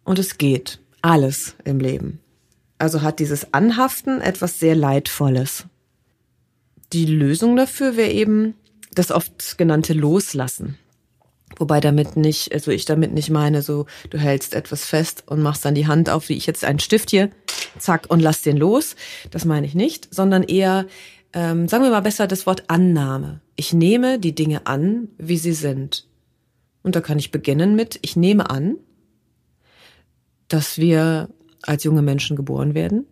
und 0.05 0.19
es 0.19 0.39
geht. 0.39 0.81
Alles 1.03 1.57
im 1.65 1.81
Leben. 1.81 2.21
Also 2.79 3.03
hat 3.03 3.19
dieses 3.19 3.53
Anhaften 3.53 4.21
etwas 4.21 4.61
sehr 4.61 4.75
Leidvolles. 4.77 5.67
Die 6.93 7.07
Lösung 7.07 7.57
dafür 7.57 7.97
wäre 7.97 8.11
eben 8.11 8.55
das 8.95 9.11
oft 9.11 9.59
genannte 9.59 9.95
Loslassen. 9.95 10.79
Wobei 11.63 11.79
damit 11.79 12.17
nicht, 12.17 12.53
also 12.53 12.73
ich 12.73 12.87
damit 12.87 13.13
nicht 13.13 13.31
meine, 13.31 13.63
so 13.63 13.87
du 14.11 14.19
hältst 14.19 14.53
etwas 14.53 14.85
fest 14.85 15.23
und 15.29 15.43
machst 15.43 15.65
dann 15.65 15.77
die 15.77 15.87
Hand 15.87 16.11
auf, 16.11 16.29
wie 16.29 16.37
ich 16.37 16.45
jetzt 16.45 16.65
einen 16.65 16.81
Stift 16.81 17.11
hier, 17.11 17.31
zack 17.79 18.07
und 18.09 18.19
lass 18.19 18.43
den 18.43 18.57
los. 18.57 18.97
Das 19.31 19.45
meine 19.45 19.65
ich 19.65 19.77
nicht, 19.77 20.13
sondern 20.13 20.43
eher, 20.43 20.87
ähm, 21.33 21.69
sagen 21.69 21.85
wir 21.85 21.93
mal 21.93 22.01
besser 22.01 22.27
das 22.27 22.47
Wort 22.47 22.65
Annahme. 22.67 23.43
Ich 23.55 23.73
nehme 23.73 24.19
die 24.19 24.35
Dinge 24.35 24.67
an, 24.67 25.07
wie 25.19 25.37
sie 25.37 25.53
sind. 25.53 26.09
Und 26.83 26.97
da 26.97 27.01
kann 27.01 27.21
ich 27.21 27.31
beginnen 27.31 27.77
mit, 27.77 27.97
ich 28.03 28.17
nehme 28.17 28.51
an, 28.51 28.79
dass 30.49 30.79
wir 30.79 31.29
als 31.63 31.85
junge 31.85 32.03
Menschen 32.03 32.35
geboren 32.35 32.75
werden. 32.75 33.07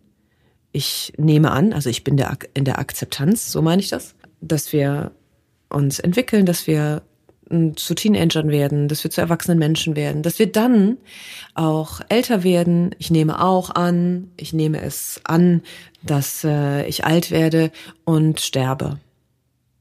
Ich 0.73 1.13
nehme 1.15 1.51
an, 1.51 1.71
also 1.71 1.89
ich 1.89 2.03
bin 2.03 2.17
der, 2.17 2.37
in 2.53 2.65
der 2.65 2.79
Akzeptanz, 2.79 3.49
so 3.49 3.61
meine 3.61 3.81
ich 3.81 3.87
das, 3.87 4.13
dass 4.41 4.73
wir 4.73 5.13
uns 5.69 5.99
entwickeln, 5.99 6.45
dass 6.45 6.67
wir 6.67 7.03
zu 7.75 7.95
Teenagern 7.95 8.49
werden, 8.49 8.87
dass 8.87 9.03
wir 9.03 9.11
zu 9.11 9.21
erwachsenen 9.21 9.59
Menschen 9.59 9.95
werden, 9.95 10.23
dass 10.23 10.39
wir 10.39 10.51
dann 10.51 10.97
auch 11.53 12.01
älter 12.09 12.43
werden. 12.43 12.95
Ich 12.97 13.11
nehme 13.11 13.43
auch 13.43 13.69
an, 13.69 14.31
ich 14.37 14.53
nehme 14.53 14.81
es 14.81 15.21
an, 15.23 15.61
dass 16.03 16.43
äh, 16.43 16.85
ich 16.87 17.05
alt 17.05 17.31
werde 17.31 17.71
und 18.05 18.39
sterbe. 18.39 18.99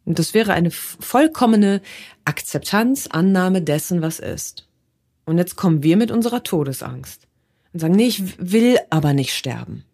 Und 0.05 0.19
das 0.19 0.35
wäre 0.35 0.53
eine 0.53 0.71
vollkommene 0.71 1.81
Akzeptanz, 2.25 3.07
Annahme 3.07 3.63
dessen, 3.63 4.03
was 4.03 4.19
ist. 4.19 4.67
Und 5.25 5.39
jetzt 5.39 5.57
kommen 5.57 5.83
wir 5.83 5.97
mit 5.97 6.11
unserer 6.11 6.43
Todesangst 6.43 7.29
und 7.73 7.81
sagen, 7.81 7.95
nee, 7.95 8.09
ich 8.09 8.23
will 8.39 8.79
aber 8.91 9.13
nicht 9.13 9.33
sterben. 9.35 9.85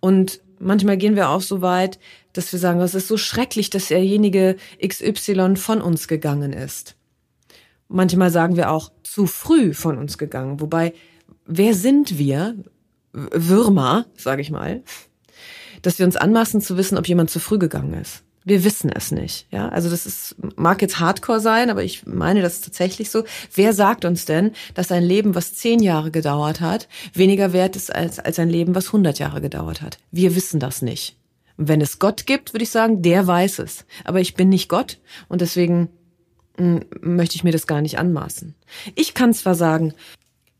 Und 0.00 0.40
manchmal 0.60 0.96
gehen 0.96 1.16
wir 1.16 1.30
auch 1.30 1.40
so 1.40 1.62
weit, 1.62 1.98
dass 2.32 2.52
wir 2.52 2.58
sagen, 2.58 2.80
es 2.80 2.94
ist 2.94 3.08
so 3.08 3.16
schrecklich, 3.16 3.70
dass 3.70 3.88
derjenige 3.88 4.56
XY 4.86 5.56
von 5.56 5.82
uns 5.82 6.06
gegangen 6.06 6.52
ist. 6.52 6.96
Manchmal 7.88 8.30
sagen 8.30 8.56
wir 8.56 8.70
auch 8.70 8.92
zu 9.02 9.26
früh 9.26 9.74
von 9.74 9.98
uns 9.98 10.16
gegangen. 10.16 10.60
Wobei, 10.60 10.94
wer 11.44 11.74
sind 11.74 12.18
wir? 12.18 12.54
Würmer, 13.12 14.06
sage 14.16 14.40
ich 14.40 14.52
mal, 14.52 14.84
dass 15.82 15.98
wir 15.98 16.06
uns 16.06 16.14
anmaßen 16.14 16.60
zu 16.60 16.76
wissen, 16.76 16.96
ob 16.96 17.08
jemand 17.08 17.30
zu 17.30 17.40
früh 17.40 17.58
gegangen 17.58 17.94
ist. 17.94 18.22
Wir 18.44 18.64
wissen 18.64 18.90
es 18.90 19.12
nicht. 19.12 19.46
Ja, 19.50 19.68
also 19.68 19.90
das 19.90 20.06
ist, 20.06 20.36
mag 20.56 20.80
jetzt 20.80 20.98
Hardcore 20.98 21.40
sein, 21.40 21.68
aber 21.70 21.84
ich 21.84 22.06
meine 22.06 22.40
das 22.40 22.54
ist 22.54 22.64
tatsächlich 22.64 23.10
so. 23.10 23.24
Wer 23.54 23.74
sagt 23.74 24.04
uns 24.04 24.24
denn, 24.24 24.52
dass 24.74 24.90
ein 24.90 25.02
Leben, 25.02 25.34
was 25.34 25.54
zehn 25.54 25.80
Jahre 25.82 26.10
gedauert 26.10 26.60
hat, 26.60 26.88
weniger 27.12 27.52
wert 27.52 27.76
ist 27.76 27.94
als, 27.94 28.18
als 28.18 28.38
ein 28.38 28.48
Leben, 28.48 28.74
was 28.74 28.92
hundert 28.92 29.18
Jahre 29.18 29.40
gedauert 29.40 29.82
hat? 29.82 29.98
Wir 30.10 30.34
wissen 30.34 30.58
das 30.58 30.80
nicht. 30.82 31.16
wenn 31.62 31.82
es 31.82 31.98
Gott 31.98 32.26
gibt, 32.26 32.54
würde 32.54 32.62
ich 32.64 32.70
sagen, 32.70 33.02
der 33.02 33.26
weiß 33.26 33.58
es. 33.58 33.84
Aber 34.04 34.20
ich 34.20 34.34
bin 34.34 34.48
nicht 34.48 34.68
Gott 34.70 34.98
und 35.28 35.42
deswegen 35.42 35.90
hm, 36.56 36.86
möchte 37.02 37.36
ich 37.36 37.44
mir 37.44 37.52
das 37.52 37.66
gar 37.66 37.82
nicht 37.82 37.98
anmaßen. 37.98 38.54
Ich 38.94 39.12
kann 39.12 39.34
zwar 39.34 39.54
sagen, 39.54 39.92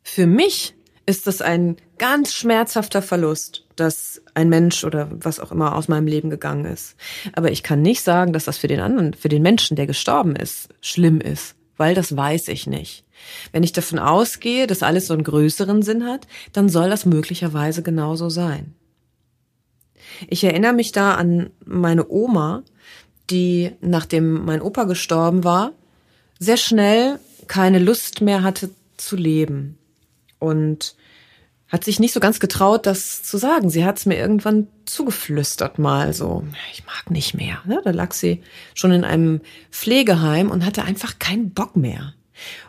für 0.02 0.26
mich 0.26 0.74
ist 1.06 1.26
das 1.26 1.40
ein 1.40 1.76
ganz 1.98 2.34
schmerzhafter 2.34 3.00
Verlust, 3.00 3.66
dass 3.80 4.22
ein 4.34 4.48
Mensch 4.48 4.84
oder 4.84 5.08
was 5.10 5.40
auch 5.40 5.50
immer 5.50 5.74
aus 5.74 5.88
meinem 5.88 6.06
Leben 6.06 6.30
gegangen 6.30 6.64
ist. 6.64 6.96
Aber 7.32 7.50
ich 7.50 7.62
kann 7.62 7.82
nicht 7.82 8.02
sagen, 8.02 8.32
dass 8.32 8.44
das 8.44 8.58
für 8.58 8.68
den 8.68 8.80
anderen, 8.80 9.14
für 9.14 9.28
den 9.28 9.42
Menschen, 9.42 9.76
der 9.76 9.86
gestorben 9.86 10.36
ist, 10.36 10.68
schlimm 10.80 11.20
ist, 11.20 11.54
weil 11.76 11.94
das 11.94 12.16
weiß 12.16 12.48
ich 12.48 12.66
nicht. 12.66 13.04
Wenn 13.52 13.62
ich 13.62 13.72
davon 13.72 13.98
ausgehe, 13.98 14.66
dass 14.66 14.82
alles 14.82 15.06
so 15.06 15.14
einen 15.14 15.24
größeren 15.24 15.82
Sinn 15.82 16.04
hat, 16.04 16.26
dann 16.52 16.68
soll 16.68 16.90
das 16.90 17.06
möglicherweise 17.06 17.82
genauso 17.82 18.28
sein. 18.28 18.74
Ich 20.28 20.44
erinnere 20.44 20.72
mich 20.72 20.92
da 20.92 21.14
an 21.14 21.50
meine 21.64 22.08
Oma, 22.08 22.62
die, 23.30 23.72
nachdem 23.80 24.44
mein 24.44 24.62
Opa 24.62 24.84
gestorben 24.84 25.44
war, 25.44 25.72
sehr 26.38 26.56
schnell 26.56 27.18
keine 27.46 27.78
Lust 27.78 28.20
mehr 28.20 28.42
hatte 28.42 28.70
zu 28.96 29.16
leben. 29.16 29.78
Und 30.38 30.94
hat 31.70 31.84
sich 31.84 32.00
nicht 32.00 32.12
so 32.12 32.20
ganz 32.20 32.40
getraut, 32.40 32.84
das 32.84 33.22
zu 33.22 33.38
sagen. 33.38 33.70
Sie 33.70 33.84
hat 33.84 33.98
es 33.98 34.06
mir 34.06 34.16
irgendwann 34.16 34.66
zugeflüstert 34.86 35.78
mal 35.78 36.12
so, 36.12 36.44
ich 36.72 36.84
mag 36.84 37.10
nicht 37.10 37.34
mehr. 37.34 37.62
Ja, 37.68 37.80
da 37.82 37.90
lag 37.90 38.12
sie 38.12 38.42
schon 38.74 38.90
in 38.90 39.04
einem 39.04 39.40
Pflegeheim 39.70 40.50
und 40.50 40.66
hatte 40.66 40.82
einfach 40.82 41.18
keinen 41.18 41.50
Bock 41.52 41.76
mehr. 41.76 42.14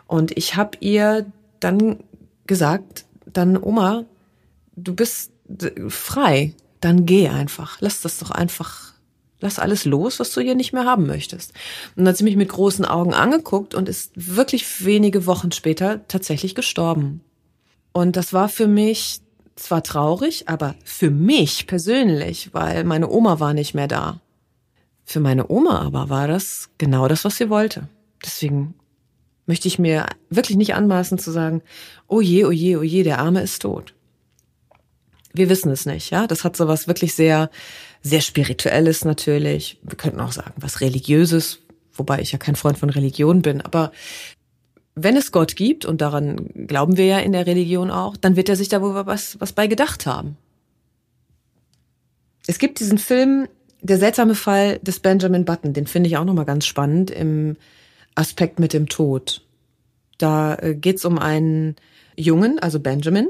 Und 0.06 0.36
ich 0.36 0.54
habe 0.54 0.78
ihr 0.80 1.26
dann 1.58 2.04
gesagt, 2.46 3.04
dann 3.26 3.60
Oma, 3.60 4.04
du 4.76 4.94
bist 4.94 5.32
frei, 5.88 6.54
dann 6.80 7.04
geh 7.04 7.28
einfach. 7.28 7.78
Lass 7.80 8.02
das 8.02 8.18
doch 8.18 8.30
einfach, 8.30 8.92
lass 9.40 9.58
alles 9.58 9.84
los, 9.84 10.20
was 10.20 10.32
du 10.32 10.40
hier 10.40 10.54
nicht 10.54 10.72
mehr 10.72 10.84
haben 10.84 11.06
möchtest. 11.06 11.52
Und 11.96 12.04
dann 12.04 12.08
hat 12.08 12.16
sie 12.18 12.24
mich 12.24 12.36
mit 12.36 12.50
großen 12.50 12.84
Augen 12.84 13.14
angeguckt 13.14 13.74
und 13.74 13.88
ist 13.88 14.12
wirklich 14.14 14.84
wenige 14.84 15.26
Wochen 15.26 15.50
später 15.50 16.06
tatsächlich 16.06 16.54
gestorben. 16.54 17.22
Und 17.92 18.16
das 18.16 18.32
war 18.32 18.48
für 18.48 18.66
mich 18.66 19.20
zwar 19.56 19.82
traurig, 19.82 20.48
aber 20.48 20.74
für 20.84 21.10
mich 21.10 21.66
persönlich, 21.66 22.52
weil 22.52 22.84
meine 22.84 23.10
Oma 23.10 23.38
war 23.38 23.54
nicht 23.54 23.74
mehr 23.74 23.88
da. 23.88 24.20
Für 25.04 25.20
meine 25.20 25.50
Oma 25.50 25.80
aber 25.80 26.08
war 26.08 26.28
das 26.28 26.70
genau 26.78 27.08
das, 27.08 27.24
was 27.24 27.36
sie 27.36 27.50
wollte. 27.50 27.88
Deswegen 28.24 28.74
möchte 29.46 29.68
ich 29.68 29.78
mir 29.78 30.06
wirklich 30.30 30.56
nicht 30.56 30.74
anmaßen 30.74 31.18
zu 31.18 31.30
sagen, 31.30 31.62
oh 32.08 32.20
je, 32.20 32.44
oh 32.44 32.50
je, 32.50 32.76
oh 32.76 32.82
je, 32.82 33.02
der 33.02 33.18
Arme 33.18 33.42
ist 33.42 33.62
tot. 33.62 33.94
Wir 35.34 35.48
wissen 35.48 35.70
es 35.70 35.86
nicht, 35.86 36.10
ja. 36.10 36.26
Das 36.26 36.44
hat 36.44 36.56
so 36.56 36.68
was 36.68 36.88
wirklich 36.88 37.14
sehr, 37.14 37.50
sehr 38.02 38.20
spirituelles 38.20 39.04
natürlich. 39.04 39.78
Wir 39.82 39.96
könnten 39.96 40.20
auch 40.20 40.32
sagen, 40.32 40.52
was 40.56 40.80
religiöses, 40.80 41.58
wobei 41.94 42.20
ich 42.20 42.32
ja 42.32 42.38
kein 42.38 42.56
Freund 42.56 42.78
von 42.78 42.90
Religion 42.90 43.42
bin, 43.42 43.60
aber 43.60 43.92
wenn 44.94 45.16
es 45.16 45.32
Gott 45.32 45.56
gibt, 45.56 45.84
und 45.84 46.00
daran 46.00 46.48
glauben 46.66 46.96
wir 46.96 47.06
ja 47.06 47.18
in 47.18 47.32
der 47.32 47.46
Religion 47.46 47.90
auch, 47.90 48.16
dann 48.16 48.36
wird 48.36 48.48
er 48.48 48.56
sich 48.56 48.68
da 48.68 48.82
wohl 48.82 48.94
was, 49.06 49.40
was 49.40 49.52
bei 49.52 49.66
gedacht 49.66 50.06
haben. 50.06 50.36
Es 52.46 52.58
gibt 52.58 52.80
diesen 52.80 52.98
Film, 52.98 53.48
der 53.80 53.98
seltsame 53.98 54.34
Fall 54.34 54.78
des 54.80 55.00
Benjamin 55.00 55.44
Button, 55.44 55.72
den 55.72 55.86
finde 55.86 56.08
ich 56.08 56.16
auch 56.16 56.24
nochmal 56.24 56.44
ganz 56.44 56.66
spannend 56.66 57.10
im 57.10 57.56
Aspekt 58.14 58.58
mit 58.58 58.72
dem 58.72 58.88
Tod. 58.88 59.42
Da 60.18 60.56
äh, 60.56 60.74
geht's 60.74 61.04
um 61.04 61.18
einen 61.18 61.76
Jungen, 62.16 62.58
also 62.58 62.78
Benjamin, 62.78 63.28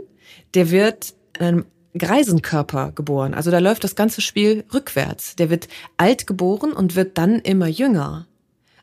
der 0.55 0.71
wird 0.71 1.15
in 1.39 1.47
einem 1.47 1.65
Greisenkörper 1.97 2.93
geboren. 2.93 3.35
Also 3.35 3.51
da 3.51 3.59
läuft 3.59 3.85
das 3.85 3.95
ganze 3.95 4.21
Spiel 4.21 4.65
rückwärts. 4.73 5.37
Der 5.37 5.51
wird 5.51 5.69
alt 5.97 6.27
geboren 6.27 6.73
und 6.73 6.97
wird 6.97 7.19
dann 7.19 7.39
immer 7.41 7.67
jünger. 7.67 8.27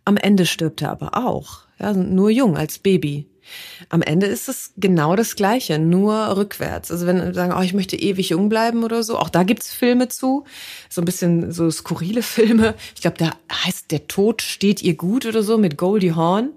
Am 0.09 0.17
Ende 0.17 0.47
stirbt 0.47 0.81
er 0.81 0.89
aber 0.89 1.15
auch. 1.15 1.59
Ja, 1.79 1.93
nur 1.93 2.31
jung 2.31 2.57
als 2.57 2.79
Baby. 2.79 3.27
Am 3.89 4.01
Ende 4.01 4.25
ist 4.25 4.49
es 4.49 4.73
genau 4.75 5.15
das 5.15 5.35
Gleiche, 5.35 5.77
nur 5.77 6.35
rückwärts. 6.35 6.89
Also 6.89 7.05
wenn 7.05 7.17
wir 7.17 7.31
sagen, 7.35 7.53
oh, 7.55 7.61
ich 7.61 7.75
möchte 7.75 7.95
ewig 7.95 8.29
jung 8.29 8.49
bleiben 8.49 8.83
oder 8.83 9.03
so, 9.03 9.19
auch 9.19 9.29
da 9.29 9.43
gibt's 9.43 9.71
Filme 9.71 10.07
zu, 10.07 10.45
so 10.89 11.03
ein 11.03 11.05
bisschen 11.05 11.51
so 11.51 11.69
skurrile 11.69 12.23
Filme. 12.23 12.73
Ich 12.95 13.01
glaube, 13.01 13.17
da 13.19 13.33
heißt 13.53 13.91
Der 13.91 14.07
Tod 14.07 14.41
steht 14.41 14.81
ihr 14.81 14.95
gut 14.95 15.27
oder 15.27 15.43
so 15.43 15.59
mit 15.59 15.77
Goldie 15.77 16.13
Hawn 16.13 16.53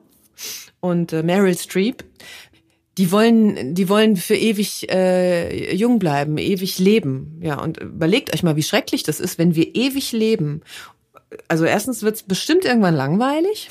und 0.81 1.13
äh, 1.13 1.23
Meryl 1.23 1.59
Streep 1.59 2.05
die 2.99 3.11
wollen, 3.11 3.75
die 3.75 3.89
wollen 3.91 4.17
für 4.17 4.35
ewig 4.35 4.91
äh, 4.91 5.75
jung 5.75 5.99
bleiben, 5.99 6.37
ewig 6.37 6.79
leben. 6.79 7.39
Ja, 7.43 7.59
und 7.59 7.79
überlegt 7.79 8.35
euch 8.35 8.43
mal, 8.43 8.57
wie 8.57 8.63
schrecklich 8.63 9.03
das 9.03 9.19
ist, 9.19 9.39
wenn 9.39 9.55
wir 9.55 9.75
ewig 9.75 10.13
leben. 10.13 10.63
Also 11.49 11.65
erstens 11.65 12.03
wird's 12.03 12.23
bestimmt 12.23 12.65
irgendwann 12.65 12.95
langweilig. 12.95 13.69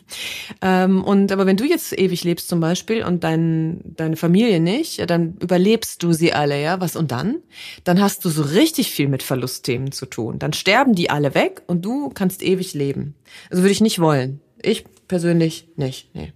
ähm, 0.62 1.02
und 1.04 1.32
aber 1.32 1.46
wenn 1.46 1.56
du 1.56 1.64
jetzt 1.64 1.98
ewig 1.98 2.24
lebst 2.24 2.48
zum 2.48 2.60
Beispiel 2.60 3.04
und 3.04 3.24
dein, 3.24 3.80
deine 3.84 4.16
Familie 4.16 4.60
nicht, 4.60 4.98
ja, 4.98 5.06
dann 5.06 5.36
überlebst 5.40 6.02
du 6.02 6.12
sie 6.12 6.32
alle, 6.32 6.60
ja. 6.60 6.80
Was 6.80 6.96
und 6.96 7.12
dann? 7.12 7.36
Dann 7.84 8.00
hast 8.00 8.24
du 8.24 8.28
so 8.28 8.42
richtig 8.42 8.90
viel 8.90 9.08
mit 9.08 9.22
Verlustthemen 9.22 9.92
zu 9.92 10.06
tun. 10.06 10.38
Dann 10.38 10.52
sterben 10.52 10.94
die 10.94 11.10
alle 11.10 11.34
weg 11.34 11.62
und 11.66 11.84
du 11.84 12.10
kannst 12.10 12.42
ewig 12.42 12.74
leben. 12.74 13.14
Also 13.50 13.62
würde 13.62 13.72
ich 13.72 13.80
nicht 13.80 13.98
wollen. 13.98 14.40
Ich 14.60 14.84
persönlich 15.08 15.68
nicht. 15.76 16.14
Nee. 16.14 16.32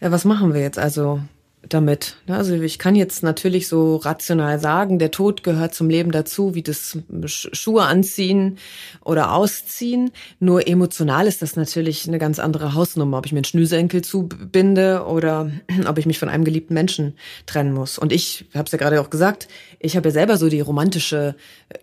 Ja, 0.00 0.10
was 0.12 0.24
machen 0.24 0.54
wir 0.54 0.60
jetzt 0.60 0.78
also? 0.78 1.20
Damit. 1.68 2.16
Ne? 2.26 2.36
Also 2.36 2.54
ich 2.54 2.78
kann 2.78 2.94
jetzt 2.94 3.22
natürlich 3.22 3.68
so 3.68 3.96
rational 3.96 4.58
sagen, 4.58 4.98
der 4.98 5.10
Tod 5.10 5.42
gehört 5.42 5.74
zum 5.74 5.90
Leben 5.90 6.12
dazu, 6.12 6.54
wie 6.54 6.62
das 6.62 6.98
Schuhe 7.26 7.84
anziehen 7.84 8.58
oder 9.04 9.32
ausziehen. 9.32 10.10
Nur 10.38 10.66
emotional 10.68 11.26
ist 11.26 11.42
das 11.42 11.56
natürlich 11.56 12.06
eine 12.06 12.18
ganz 12.18 12.38
andere 12.38 12.74
Hausnummer, 12.74 13.18
ob 13.18 13.26
ich 13.26 13.32
mir 13.32 13.38
einen 13.38 13.44
Schnürsenkel 13.44 14.02
zubinde 14.02 15.04
oder 15.06 15.50
ob 15.86 15.98
ich 15.98 16.06
mich 16.06 16.18
von 16.18 16.28
einem 16.28 16.44
geliebten 16.44 16.74
Menschen 16.74 17.14
trennen 17.46 17.72
muss. 17.72 17.98
Und 17.98 18.12
ich 18.12 18.46
habe 18.54 18.64
es 18.64 18.72
ja 18.72 18.78
gerade 18.78 19.00
auch 19.00 19.10
gesagt, 19.10 19.48
ich 19.78 19.96
habe 19.96 20.08
ja 20.08 20.12
selber 20.12 20.36
so 20.36 20.48
die 20.48 20.60
romantische, 20.60 21.34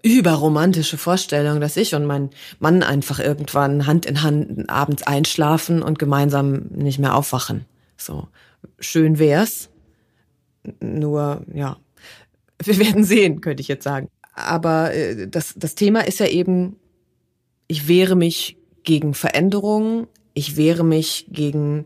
überromantische 0.02 0.98
Vorstellung, 0.98 1.60
dass 1.62 1.78
ich 1.78 1.96
und 1.96 2.06
mein 2.06 2.30
Mann 2.60 2.84
einfach 2.84 3.20
irgendwann 3.20 3.86
Hand 3.86 4.06
in 4.06 4.24
Hand 4.24 4.70
abends 4.70 5.04
einschlafen 5.04 5.82
und 5.82 6.00
gemeinsam 6.00 6.64
nicht 6.72 7.00
mehr 7.00 7.16
aufwachen. 7.16 7.66
So 7.98 8.28
schön 8.80 9.20
wär's. 9.20 9.70
Nur, 10.80 11.46
ja, 11.54 11.78
wir 12.64 12.78
werden 12.80 13.04
sehen, 13.04 13.42
könnte 13.42 13.62
ich 13.62 13.68
jetzt 13.68 13.84
sagen. 13.84 14.10
Aber 14.34 14.94
äh, 14.94 15.28
das, 15.28 15.54
das 15.56 15.76
Thema 15.76 16.02
ist 16.02 16.20
ja 16.20 16.28
eben, 16.28 16.78
ich 17.68 17.88
wehre 17.88 18.16
mich 18.16 18.58
gegen 18.84 19.14
Veränderungen, 19.14 20.08
ich 20.34 20.58
wehre 20.58 20.84
mich 20.84 21.28
gegen 21.30 21.86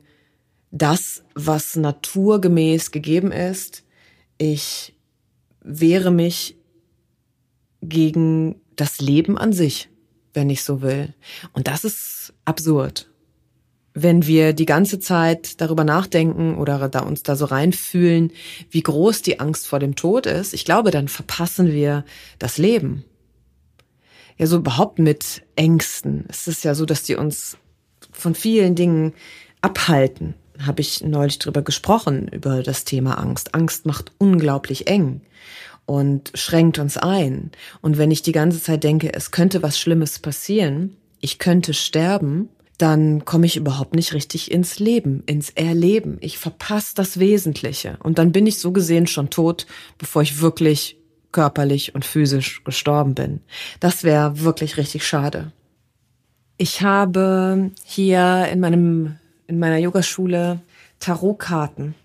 das, 0.72 1.24
was 1.34 1.76
naturgemäß 1.76 2.92
gegeben 2.92 3.32
ist. 3.32 3.84
Ich 4.38 4.96
wehre 5.62 6.12
mich 6.12 6.58
gegen 7.82 8.56
das 8.76 9.00
Leben 9.00 9.38
an 9.38 9.54
sich, 9.54 9.90
wenn 10.34 10.50
ich 10.50 10.64
so 10.64 10.82
will. 10.82 11.14
Und 11.54 11.68
das 11.68 11.84
ist 11.84 12.34
absurd 12.46 13.07
wenn 14.02 14.28
wir 14.28 14.54
die 14.54 14.68
ganze 14.68 15.00
Zeit 15.00 15.60
darüber 15.60 15.84
nachdenken 15.84 16.58
oder 16.58 16.88
da 16.88 17.00
uns 17.00 17.24
da 17.24 17.36
so 17.36 17.46
reinfühlen, 17.46 18.32
wie 18.70 18.84
groß 18.84 19.24
die 19.24 19.40
Angst 19.40 19.68
vor 19.68 19.80
dem 19.80 19.96
Tod 19.96 20.28
ist, 20.28 20.54
ich 20.54 20.66
glaube, 20.66 20.92
dann 20.92 21.08
verpassen 21.08 21.72
wir 21.72 22.06
das 22.38 22.60
Leben. 22.60 23.06
Ja, 24.38 24.46
so 24.46 24.58
überhaupt 24.58 25.00
mit 25.00 25.42
Ängsten. 25.56 26.26
Es 26.30 26.48
ist 26.48 26.64
ja 26.64 26.76
so, 26.76 26.86
dass 26.86 27.04
die 27.04 27.16
uns 27.16 27.58
von 28.12 28.36
vielen 28.36 28.76
Dingen 28.76 29.14
abhalten. 29.62 30.36
Habe 30.60 30.82
ich 30.82 31.04
neulich 31.04 31.40
drüber 31.40 31.64
gesprochen, 31.64 32.28
über 32.28 32.62
das 32.62 32.84
Thema 32.84 33.18
Angst. 33.18 33.56
Angst 33.56 33.88
macht 33.88 34.12
unglaublich 34.20 34.88
eng 34.88 35.22
und 35.88 36.32
schränkt 36.36 36.78
uns 36.78 36.98
ein. 36.98 37.52
Und 37.82 37.98
wenn 37.98 38.12
ich 38.12 38.22
die 38.22 38.32
ganze 38.32 38.62
Zeit 38.62 38.84
denke, 38.84 39.12
es 39.12 39.32
könnte 39.32 39.64
was 39.64 39.80
Schlimmes 39.80 40.20
passieren, 40.20 40.98
ich 41.20 41.40
könnte 41.40 41.74
sterben, 41.74 42.50
dann 42.78 43.26
komme 43.26 43.48
ich 43.48 43.58
überhaupt 43.58 43.96
nicht 43.96 44.14
richtig 44.14 44.52
ins 44.52 44.80
Leben, 44.80 45.24
ins 45.26 45.50
Erleben. 45.50 46.18
Ich 46.22 46.38
verpasse 46.38 46.94
das 46.96 47.20
Wesentliche. 47.20 47.98
Und 48.04 48.20
dann 48.20 48.32
bin 48.32 48.46
ich 48.46 48.60
so 48.60 48.72
gesehen 48.72 49.08
schon 49.08 49.30
tot, 49.30 49.66
bevor 49.98 50.22
ich 50.22 50.42
wirklich 50.42 50.98
körperlich 51.32 51.96
und 51.96 52.06
physisch 52.06 52.64
gestorben 52.64 53.16
bin. 53.16 53.42
Das 53.80 54.04
wäre 54.04 54.42
wirklich 54.42 54.78
richtig 54.78 55.06
schade. 55.08 55.52
Ich 56.58 56.82
habe 56.82 57.72
hier 57.84 58.48
in 58.52 58.60
meinem, 58.60 59.18
in 59.48 59.60
meiner 59.60 59.78
Yogaschule 59.78 60.62
Tarotkarten. 61.00 61.96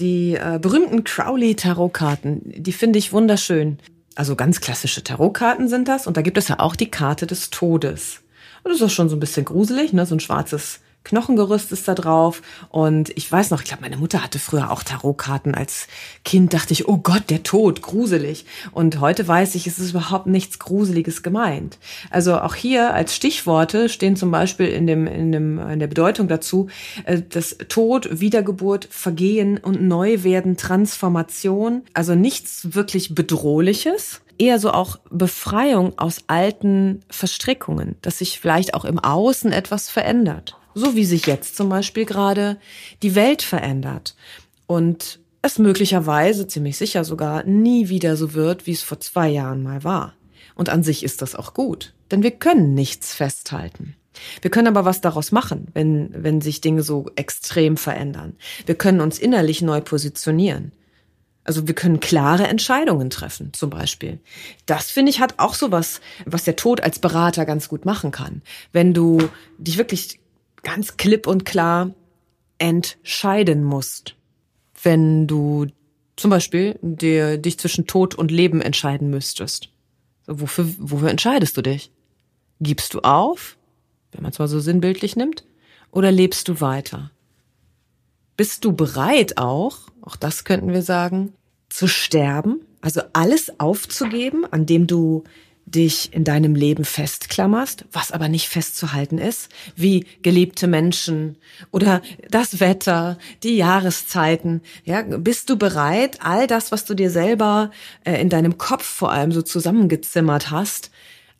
Die 0.00 0.34
äh, 0.34 0.58
berühmten 0.60 1.04
Crowley-Tarotkarten, 1.04 2.42
die 2.44 2.72
finde 2.72 2.98
ich 2.98 3.12
wunderschön. 3.12 3.78
Also 4.16 4.34
ganz 4.34 4.60
klassische 4.60 5.04
Tarotkarten 5.04 5.68
sind 5.68 5.86
das. 5.86 6.08
Und 6.08 6.16
da 6.16 6.22
gibt 6.22 6.38
es 6.38 6.48
ja 6.48 6.58
auch 6.58 6.74
die 6.74 6.90
Karte 6.90 7.26
des 7.28 7.50
Todes. 7.50 8.23
Und 8.64 8.72
das 8.72 8.80
ist 8.80 8.92
schon 8.92 9.08
so 9.08 9.16
ein 9.16 9.20
bisschen 9.20 9.44
gruselig, 9.44 9.92
ne? 9.92 10.06
So 10.06 10.14
ein 10.14 10.20
schwarzes 10.20 10.80
Knochengerüst 11.04 11.70
ist 11.70 11.86
da 11.86 11.94
drauf. 11.94 12.42
Und 12.70 13.10
ich 13.16 13.30
weiß 13.30 13.50
noch, 13.50 13.60
ich 13.60 13.68
glaube, 13.68 13.82
meine 13.82 13.96
Mutter 13.96 14.22
hatte 14.22 14.38
früher 14.38 14.70
auch 14.70 14.82
Tarotkarten. 14.82 15.54
Als 15.54 15.86
Kind 16.24 16.52
dachte 16.54 16.72
ich, 16.72 16.88
oh 16.88 16.96
Gott, 16.96 17.30
der 17.30 17.42
Tod, 17.42 17.82
gruselig. 17.82 18.46
Und 18.72 19.00
heute 19.00 19.28
weiß 19.28 19.54
ich, 19.54 19.66
es 19.66 19.78
ist 19.78 19.90
überhaupt 19.90 20.26
nichts 20.26 20.58
Gruseliges 20.58 21.22
gemeint. 21.22 21.78
Also 22.10 22.40
auch 22.40 22.54
hier 22.54 22.94
als 22.94 23.14
Stichworte 23.14 23.88
stehen 23.88 24.16
zum 24.16 24.30
Beispiel 24.30 24.66
in, 24.66 24.86
dem, 24.86 25.06
in, 25.06 25.30
dem, 25.30 25.58
in 25.58 25.78
der 25.78 25.86
Bedeutung 25.86 26.26
dazu, 26.26 26.68
äh, 27.04 27.22
das 27.28 27.58
Tod, 27.68 28.20
Wiedergeburt, 28.20 28.88
Vergehen 28.90 29.58
und 29.58 29.82
Neuwerden, 29.82 30.56
Transformation. 30.56 31.82
Also 31.92 32.14
nichts 32.14 32.74
wirklich 32.74 33.14
Bedrohliches 33.14 34.22
eher 34.38 34.58
so 34.58 34.72
auch 34.72 34.98
Befreiung 35.10 35.96
aus 35.98 36.24
alten 36.26 37.02
Verstrickungen, 37.08 37.96
dass 38.02 38.18
sich 38.18 38.40
vielleicht 38.40 38.74
auch 38.74 38.84
im 38.84 38.98
Außen 38.98 39.52
etwas 39.52 39.90
verändert. 39.90 40.56
So 40.74 40.96
wie 40.96 41.04
sich 41.04 41.26
jetzt 41.26 41.56
zum 41.56 41.68
Beispiel 41.68 42.04
gerade 42.04 42.58
die 43.02 43.14
Welt 43.14 43.42
verändert 43.42 44.16
und 44.66 45.20
es 45.42 45.58
möglicherweise, 45.58 46.46
ziemlich 46.46 46.76
sicher 46.76 47.04
sogar, 47.04 47.44
nie 47.44 47.88
wieder 47.88 48.16
so 48.16 48.34
wird, 48.34 48.66
wie 48.66 48.72
es 48.72 48.82
vor 48.82 48.98
zwei 48.98 49.28
Jahren 49.28 49.62
mal 49.62 49.84
war. 49.84 50.14
Und 50.54 50.70
an 50.70 50.82
sich 50.82 51.02
ist 51.02 51.22
das 51.22 51.34
auch 51.34 51.54
gut, 51.54 51.92
denn 52.10 52.22
wir 52.22 52.30
können 52.30 52.74
nichts 52.74 53.14
festhalten. 53.14 53.94
Wir 54.40 54.50
können 54.50 54.68
aber 54.68 54.84
was 54.84 55.00
daraus 55.00 55.32
machen, 55.32 55.68
wenn, 55.74 56.10
wenn 56.16 56.40
sich 56.40 56.60
Dinge 56.60 56.82
so 56.82 57.06
extrem 57.16 57.76
verändern. 57.76 58.36
Wir 58.64 58.74
können 58.74 59.00
uns 59.00 59.18
innerlich 59.18 59.60
neu 59.60 59.80
positionieren. 59.80 60.72
Also 61.42 61.66
wir 61.66 61.74
können 61.74 62.00
klare 62.00 62.46
Entscheidungen 62.46 63.10
treffen, 63.10 63.52
zum 63.52 63.68
Beispiel. 63.68 64.18
Das 64.64 64.90
finde 64.90 65.10
ich 65.10 65.20
hat 65.20 65.34
auch 65.36 65.54
sowas, 65.54 66.00
was 66.24 66.44
der 66.44 66.56
Tod 66.56 66.80
als 66.80 66.98
Berater 66.98 67.44
ganz 67.44 67.68
gut 67.68 67.84
machen 67.84 68.12
kann. 68.12 68.40
Wenn 68.72 68.94
du 68.94 69.28
dich 69.58 69.76
wirklich 69.76 70.20
ganz 70.64 70.96
klipp 70.96 71.26
und 71.26 71.44
klar 71.44 71.90
entscheiden 72.58 73.62
musst. 73.62 74.16
Wenn 74.82 75.26
du 75.26 75.66
zum 76.16 76.30
Beispiel 76.30 76.78
dir, 76.82 77.38
dich 77.38 77.58
zwischen 77.58 77.86
Tod 77.86 78.14
und 78.14 78.30
Leben 78.30 78.60
entscheiden 78.60 79.10
müsstest. 79.10 79.68
Wofür, 80.26 80.66
wofür 80.78 81.10
entscheidest 81.10 81.56
du 81.56 81.62
dich? 81.62 81.90
Gibst 82.60 82.94
du 82.94 83.00
auf, 83.00 83.56
wenn 84.12 84.22
man 84.22 84.32
es 84.32 84.38
mal 84.38 84.48
so 84.48 84.60
sinnbildlich 84.60 85.16
nimmt, 85.16 85.44
oder 85.90 86.12
lebst 86.12 86.48
du 86.48 86.60
weiter? 86.60 87.10
Bist 88.36 88.64
du 88.64 88.72
bereit 88.72 89.38
auch, 89.38 89.78
auch 90.02 90.16
das 90.16 90.44
könnten 90.44 90.72
wir 90.72 90.82
sagen, 90.82 91.32
zu 91.68 91.88
sterben, 91.88 92.60
Also 92.84 93.00
alles 93.14 93.58
aufzugeben, 93.58 94.44
an 94.44 94.66
dem 94.66 94.86
du 94.86 95.24
dich 95.66 96.12
in 96.12 96.24
deinem 96.24 96.54
Leben 96.54 96.84
festklammerst, 96.84 97.84
was 97.92 98.12
aber 98.12 98.28
nicht 98.28 98.48
festzuhalten 98.48 99.18
ist, 99.18 99.48
wie 99.76 100.06
geliebte 100.22 100.66
Menschen 100.66 101.36
oder 101.70 102.02
das 102.30 102.60
Wetter, 102.60 103.18
die 103.42 103.56
Jahreszeiten. 103.56 104.62
Ja, 104.84 105.02
bist 105.02 105.50
du 105.50 105.56
bereit, 105.56 106.18
all 106.20 106.46
das, 106.46 106.72
was 106.72 106.84
du 106.84 106.94
dir 106.94 107.10
selber 107.10 107.70
äh, 108.04 108.20
in 108.20 108.28
deinem 108.28 108.58
Kopf 108.58 108.84
vor 108.84 109.10
allem 109.10 109.32
so 109.32 109.42
zusammengezimmert 109.42 110.50
hast, 110.50 110.90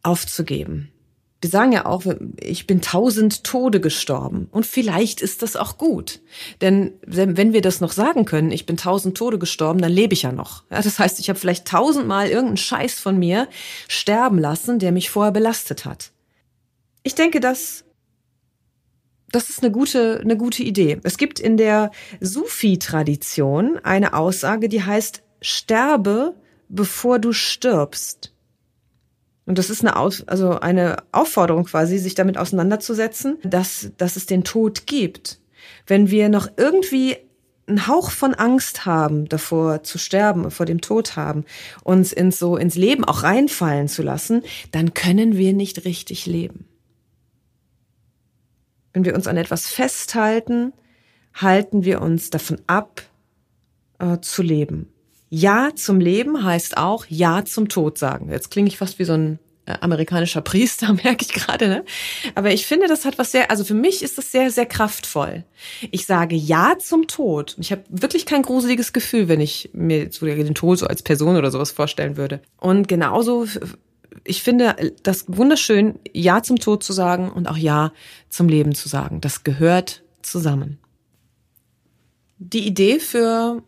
aufzugeben? 0.03 0.91
Wir 1.45 1.51
sagen 1.51 1.73
ja 1.73 1.85
auch, 1.85 2.05
ich 2.41 2.67
bin 2.67 2.81
tausend 2.81 3.45
Tode 3.45 3.79
gestorben. 3.79 4.49
Und 4.51 4.65
vielleicht 4.65 5.21
ist 5.21 5.43
das 5.43 5.57
auch 5.57 5.77
gut. 5.77 6.23
Denn 6.63 6.95
wenn 7.05 7.53
wir 7.53 7.61
das 7.61 7.83
noch 7.83 7.93
sagen 7.93 8.25
können, 8.25 8.51
ich 8.51 8.65
bin 8.65 8.79
tausend 8.79 9.15
Tode 9.15 9.39
gestorben, 9.39 9.79
dann 9.79 9.93
lebe 9.93 10.15
ich 10.15 10.23
ja 10.23 10.33
noch. 10.33 10.65
Ja, 10.71 10.81
das 10.81 10.99
heißt, 10.99 11.21
ich 11.21 11.29
habe 11.29 11.39
vielleicht 11.39 11.67
tausendmal 11.67 12.29
irgendeinen 12.29 12.57
Scheiß 12.57 12.95
von 12.95 13.19
mir 13.19 13.47
sterben 13.89 14.39
lassen, 14.39 14.79
der 14.79 14.91
mich 14.91 15.11
vorher 15.11 15.33
belastet 15.33 15.85
hat. 15.85 16.13
Ich 17.03 17.15
denke, 17.15 17.41
dass 17.41 17.85
das 19.31 19.51
ist 19.51 19.63
eine 19.63 19.71
gute, 19.71 20.21
eine 20.23 20.39
gute 20.39 20.63
Idee. 20.63 20.99
Es 21.03 21.19
gibt 21.19 21.41
in 21.41 21.59
der 21.59 21.91
Sufi-Tradition 22.21 23.79
eine 23.83 24.15
Aussage, 24.15 24.71
die 24.71 24.83
heißt, 24.83 25.23
sterbe, 25.43 26.37
bevor 26.71 27.19
du 27.19 27.35
stirbst. 27.35 28.34
Und 29.47 29.59
das 29.59 29.71
ist 29.71 29.83
eine, 29.83 29.97
Aus, 29.97 30.27
also 30.27 30.59
eine 30.61 30.97
Aufforderung 31.13 31.65
quasi, 31.65 31.99
sich 31.99 32.15
damit 32.15 32.39
auseinanderzusetzen, 32.39 33.39
dass, 33.43 33.91
dass 33.99 34.17
es 34.17 34.27
den 34.27 34.45
Tod 34.45 34.87
gibt. 34.87 35.41
Wenn 35.87 36.11
wir 36.11 36.29
noch 36.29 36.49
irgendwie 36.57 37.17
einen 37.67 37.87
Hauch 37.87 38.11
von 38.11 38.35
Angst 38.35 38.85
haben, 38.87 39.29
davor 39.29 39.83
zu 39.83 39.99
sterben, 39.99 40.51
vor 40.51 40.67
dem 40.67 40.81
Tod 40.81 41.17
haben, 41.17 41.45
uns 41.83 42.13
ins 42.13 42.39
so 42.39 42.57
ins 42.57 42.75
Leben 42.75 43.05
auch 43.05 43.23
reinfallen 43.23 43.89
zu 43.89 44.03
lassen, 44.03 44.43
dann 44.71 44.95
können 44.95 45.37
wir 45.37 45.53
nicht 45.53 45.85
richtig 45.85 46.27
leben. 46.27 46.67
Wenn 48.93 49.05
wir 49.05 49.15
uns 49.15 49.27
an 49.27 49.37
etwas 49.37 49.67
festhalten, 49.67 50.73
halten 51.35 51.85
wir 51.85 52.01
uns 52.01 52.31
davon 52.31 52.59
ab, 52.67 53.03
äh, 53.99 54.19
zu 54.21 54.43
leben. 54.43 54.94
Ja 55.37 55.71
zum 55.75 55.99
Leben 55.99 56.45
heißt 56.45 56.77
auch 56.77 57.07
Ja 57.09 57.45
zum 57.45 57.69
Tod 57.69 57.99
sagen. 57.99 58.31
Jetzt 58.31 58.53
klinge 58.53 58.69
ich 58.69 58.79
fast 58.79 59.01
wie 59.01 59.05
so 59.05 59.15
ein 59.15 59.41
äh, 59.67 59.75
amerikanischer 59.81 60.43
Priester, 60.43 60.93
merke 61.05 61.25
ich 61.25 61.33
gerade, 61.33 61.67
ne? 61.67 61.85
Aber 62.37 62.53
ich 62.53 62.67
finde, 62.67 62.87
das 62.87 63.05
hat 63.05 63.19
was 63.19 63.33
sehr, 63.33 63.51
also 63.51 63.65
für 63.65 63.75
mich 63.75 64.05
ist 64.05 64.17
das 64.17 64.31
sehr, 64.31 64.53
sehr 64.53 64.67
kraftvoll. 64.67 65.43
Ich 65.91 66.07
sage 66.07 66.37
Ja 66.37 66.75
zum 66.79 67.09
Tod. 67.09 67.57
Ich 67.59 67.73
habe 67.73 67.83
wirklich 67.89 68.27
kein 68.27 68.43
gruseliges 68.43 68.93
Gefühl, 68.93 69.27
wenn 69.27 69.41
ich 69.41 69.71
mir 69.73 70.13
so 70.13 70.25
den 70.25 70.55
Tod 70.55 70.79
so 70.79 70.87
als 70.87 71.03
Person 71.03 71.37
oder 71.37 71.51
sowas 71.51 71.73
vorstellen 71.73 72.17
würde. 72.17 72.41
Und 72.61 72.87
genauso, 72.87 73.49
ich 74.23 74.41
finde 74.41 74.95
das 75.03 75.25
wunderschön, 75.27 75.99
Ja 76.13 76.45
zum 76.45 76.61
Tod 76.61 76.85
zu 76.85 76.93
sagen 76.93 77.29
und 77.29 77.49
auch 77.49 77.57
Ja 77.57 77.93
zum 78.29 78.49
Leben 78.49 78.77
zu 78.77 78.89
sagen. 78.89 79.21
Das 79.21 79.43
gehört 79.43 80.05
zusammen. 80.23 80.79
Die 82.39 82.67
Idee 82.69 83.01
für 83.01 83.65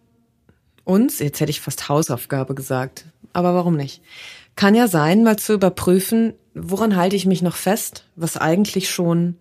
uns, 0.86 1.18
jetzt 1.18 1.40
hätte 1.40 1.50
ich 1.50 1.60
fast 1.60 1.88
Hausaufgabe 1.88 2.54
gesagt, 2.54 3.04
aber 3.32 3.54
warum 3.54 3.76
nicht? 3.76 4.00
Kann 4.54 4.74
ja 4.74 4.88
sein, 4.88 5.24
mal 5.24 5.36
zu 5.36 5.52
überprüfen, 5.52 6.32
woran 6.54 6.96
halte 6.96 7.16
ich 7.16 7.26
mich 7.26 7.42
noch 7.42 7.56
fest, 7.56 8.08
was 8.16 8.38
eigentlich 8.38 8.88
schon 8.88 9.36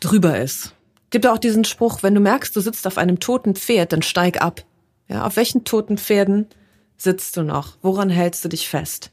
drüber 0.00 0.38
ist. 0.38 0.74
Gibt 1.10 1.26
auch 1.26 1.38
diesen 1.38 1.64
Spruch, 1.64 2.02
wenn 2.02 2.14
du 2.14 2.20
merkst, 2.20 2.54
du 2.54 2.60
sitzt 2.60 2.86
auf 2.86 2.96
einem 2.96 3.20
toten 3.20 3.56
Pferd, 3.56 3.92
dann 3.92 4.02
steig 4.02 4.40
ab. 4.40 4.64
Ja, 5.08 5.26
auf 5.26 5.36
welchen 5.36 5.64
toten 5.64 5.98
Pferden 5.98 6.46
sitzt 6.96 7.36
du 7.36 7.42
noch? 7.42 7.76
Woran 7.82 8.10
hältst 8.10 8.44
du 8.44 8.48
dich 8.48 8.68
fest? 8.68 9.10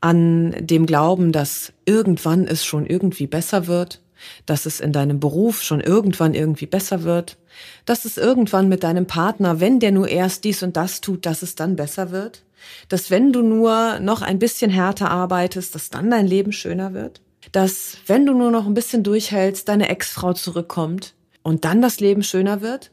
An 0.00 0.54
dem 0.58 0.86
Glauben, 0.86 1.32
dass 1.32 1.72
irgendwann 1.84 2.46
es 2.46 2.64
schon 2.64 2.86
irgendwie 2.86 3.26
besser 3.26 3.66
wird? 3.66 4.00
Dass 4.46 4.66
es 4.66 4.80
in 4.80 4.92
deinem 4.92 5.20
Beruf 5.20 5.62
schon 5.62 5.80
irgendwann 5.80 6.34
irgendwie 6.34 6.66
besser 6.66 7.02
wird, 7.02 7.38
dass 7.84 8.04
es 8.04 8.16
irgendwann 8.16 8.68
mit 8.68 8.82
deinem 8.82 9.06
Partner, 9.06 9.60
wenn 9.60 9.80
der 9.80 9.92
nur 9.92 10.08
erst 10.08 10.44
dies 10.44 10.62
und 10.62 10.76
das 10.76 11.00
tut, 11.00 11.26
dass 11.26 11.42
es 11.42 11.54
dann 11.54 11.76
besser 11.76 12.10
wird, 12.10 12.44
dass 12.88 13.10
wenn 13.10 13.32
du 13.32 13.42
nur 13.42 13.98
noch 14.00 14.22
ein 14.22 14.38
bisschen 14.38 14.70
härter 14.70 15.10
arbeitest, 15.10 15.74
dass 15.74 15.90
dann 15.90 16.10
dein 16.10 16.26
Leben 16.26 16.52
schöner 16.52 16.94
wird, 16.94 17.20
dass 17.50 17.98
wenn 18.06 18.24
du 18.24 18.34
nur 18.34 18.50
noch 18.50 18.66
ein 18.66 18.74
bisschen 18.74 19.02
durchhältst, 19.02 19.68
deine 19.68 19.88
Ex-Frau 19.88 20.32
zurückkommt 20.32 21.14
und 21.42 21.64
dann 21.64 21.82
das 21.82 22.00
Leben 22.00 22.22
schöner 22.22 22.60
wird. 22.60 22.92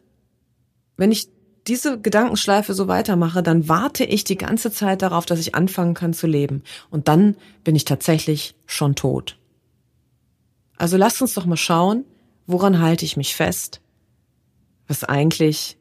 Wenn 0.98 1.12
ich 1.12 1.30
diese 1.68 2.00
Gedankenschleife 2.00 2.74
so 2.74 2.88
weitermache, 2.88 3.44
dann 3.44 3.70
warte 3.70 4.04
ich 4.04 4.24
die 4.24 4.38
ganze 4.38 4.72
Zeit 4.72 5.02
darauf, 5.02 5.26
dass 5.26 5.39
ich 5.39 5.54
anfangen 5.56 5.94
kann 5.94 6.13
zu 6.13 6.26
leben. 6.26 6.63
Und 6.89 7.08
dann 7.08 7.36
bin 7.63 7.76
ich 7.76 7.86
tatsächlich 7.86 8.56
schon 8.65 8.96
tot. 8.96 9.38
Also 10.80 10.96
lasst 10.98 11.22
uns 11.22 11.34
doch 11.34 11.46
mal 11.46 11.58
schauen, 11.58 12.06
woran 12.48 12.80
halte 12.80 13.04
ich 13.06 13.18
mich 13.18 13.36
fest, 13.36 13.82
was 14.88 15.04
eigentlich 15.04 15.78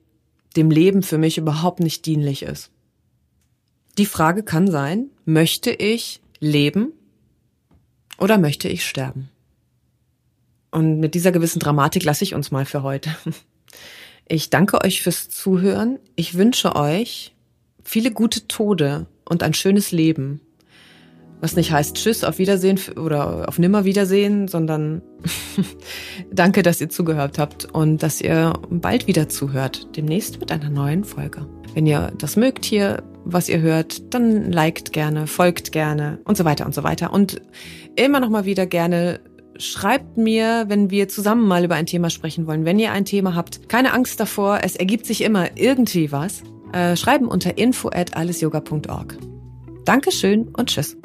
dem 0.56 0.70
Leben 0.70 1.02
für 1.02 1.18
mich 1.18 1.38
überhaupt 1.38 1.78
nicht 1.78 2.04
dienlich 2.04 2.42
ist. 2.42 2.72
Die 3.96 4.06
Frage 4.06 4.42
kann 4.42 4.68
sein, 4.68 5.06
möchte 5.24 5.70
ich 5.70 6.20
leben 6.40 6.92
oder 8.18 8.38
möchte 8.38 8.68
ich 8.68 8.84
sterben? 8.84 9.30
Und 10.72 10.98
mit 10.98 11.14
dieser 11.14 11.30
gewissen 11.32 11.60
Dramatik 11.60 12.02
lasse 12.02 12.24
ich 12.24 12.34
uns 12.34 12.50
mal 12.50 12.66
für 12.66 12.82
heute. 12.82 13.16
Ich 14.30 14.50
danke 14.50 14.84
euch 14.84 15.00
fürs 15.00 15.30
Zuhören. 15.30 15.98
Ich 16.14 16.34
wünsche 16.34 16.76
euch 16.76 17.34
viele 17.82 18.10
gute 18.10 18.46
Tode 18.46 19.06
und 19.24 19.42
ein 19.42 19.54
schönes 19.54 19.90
Leben. 19.90 20.42
Was 21.40 21.54
nicht 21.54 21.70
heißt 21.70 21.96
Tschüss, 21.96 22.24
auf 22.24 22.38
Wiedersehen 22.38 22.80
oder 22.96 23.48
auf 23.48 23.58
Nimmerwiedersehen, 23.58 24.48
sondern 24.48 25.02
danke, 26.32 26.62
dass 26.62 26.80
ihr 26.80 26.88
zugehört 26.88 27.38
habt 27.38 27.66
und 27.72 28.02
dass 28.02 28.20
ihr 28.20 28.54
bald 28.70 29.06
wieder 29.06 29.28
zuhört. 29.28 29.96
Demnächst 29.96 30.40
mit 30.40 30.50
einer 30.50 30.70
neuen 30.70 31.04
Folge. 31.04 31.46
Wenn 31.74 31.86
ihr 31.86 32.12
das 32.18 32.36
mögt 32.36 32.64
hier, 32.64 33.04
was 33.24 33.48
ihr 33.48 33.60
hört, 33.60 34.14
dann 34.14 34.50
liked 34.50 34.92
gerne, 34.92 35.26
folgt 35.26 35.70
gerne 35.70 36.18
und 36.24 36.36
so 36.36 36.44
weiter 36.44 36.66
und 36.66 36.74
so 36.74 36.82
weiter. 36.82 37.12
Und 37.12 37.40
immer 37.94 38.20
noch 38.20 38.30
mal 38.30 38.44
wieder 38.44 38.66
gerne 38.66 39.20
schreibt 39.58 40.16
mir, 40.16 40.64
wenn 40.68 40.90
wir 40.90 41.08
zusammen 41.08 41.46
mal 41.46 41.64
über 41.64 41.74
ein 41.74 41.86
Thema 41.86 42.10
sprechen 42.10 42.46
wollen. 42.46 42.64
Wenn 42.64 42.78
ihr 42.78 42.92
ein 42.92 43.04
Thema 43.04 43.34
habt, 43.34 43.68
keine 43.68 43.92
Angst 43.92 44.18
davor, 44.18 44.60
es 44.62 44.76
ergibt 44.76 45.06
sich 45.06 45.22
immer 45.22 45.56
irgendwie 45.56 46.10
was. 46.10 46.42
Äh, 46.72 46.96
schreiben 46.96 47.28
unter 47.28 47.58
info 47.58 47.88
at 47.88 48.16
allesyoga.org. 48.16 49.16
Dankeschön 49.84 50.48
und 50.48 50.68
tschüss. 50.68 50.96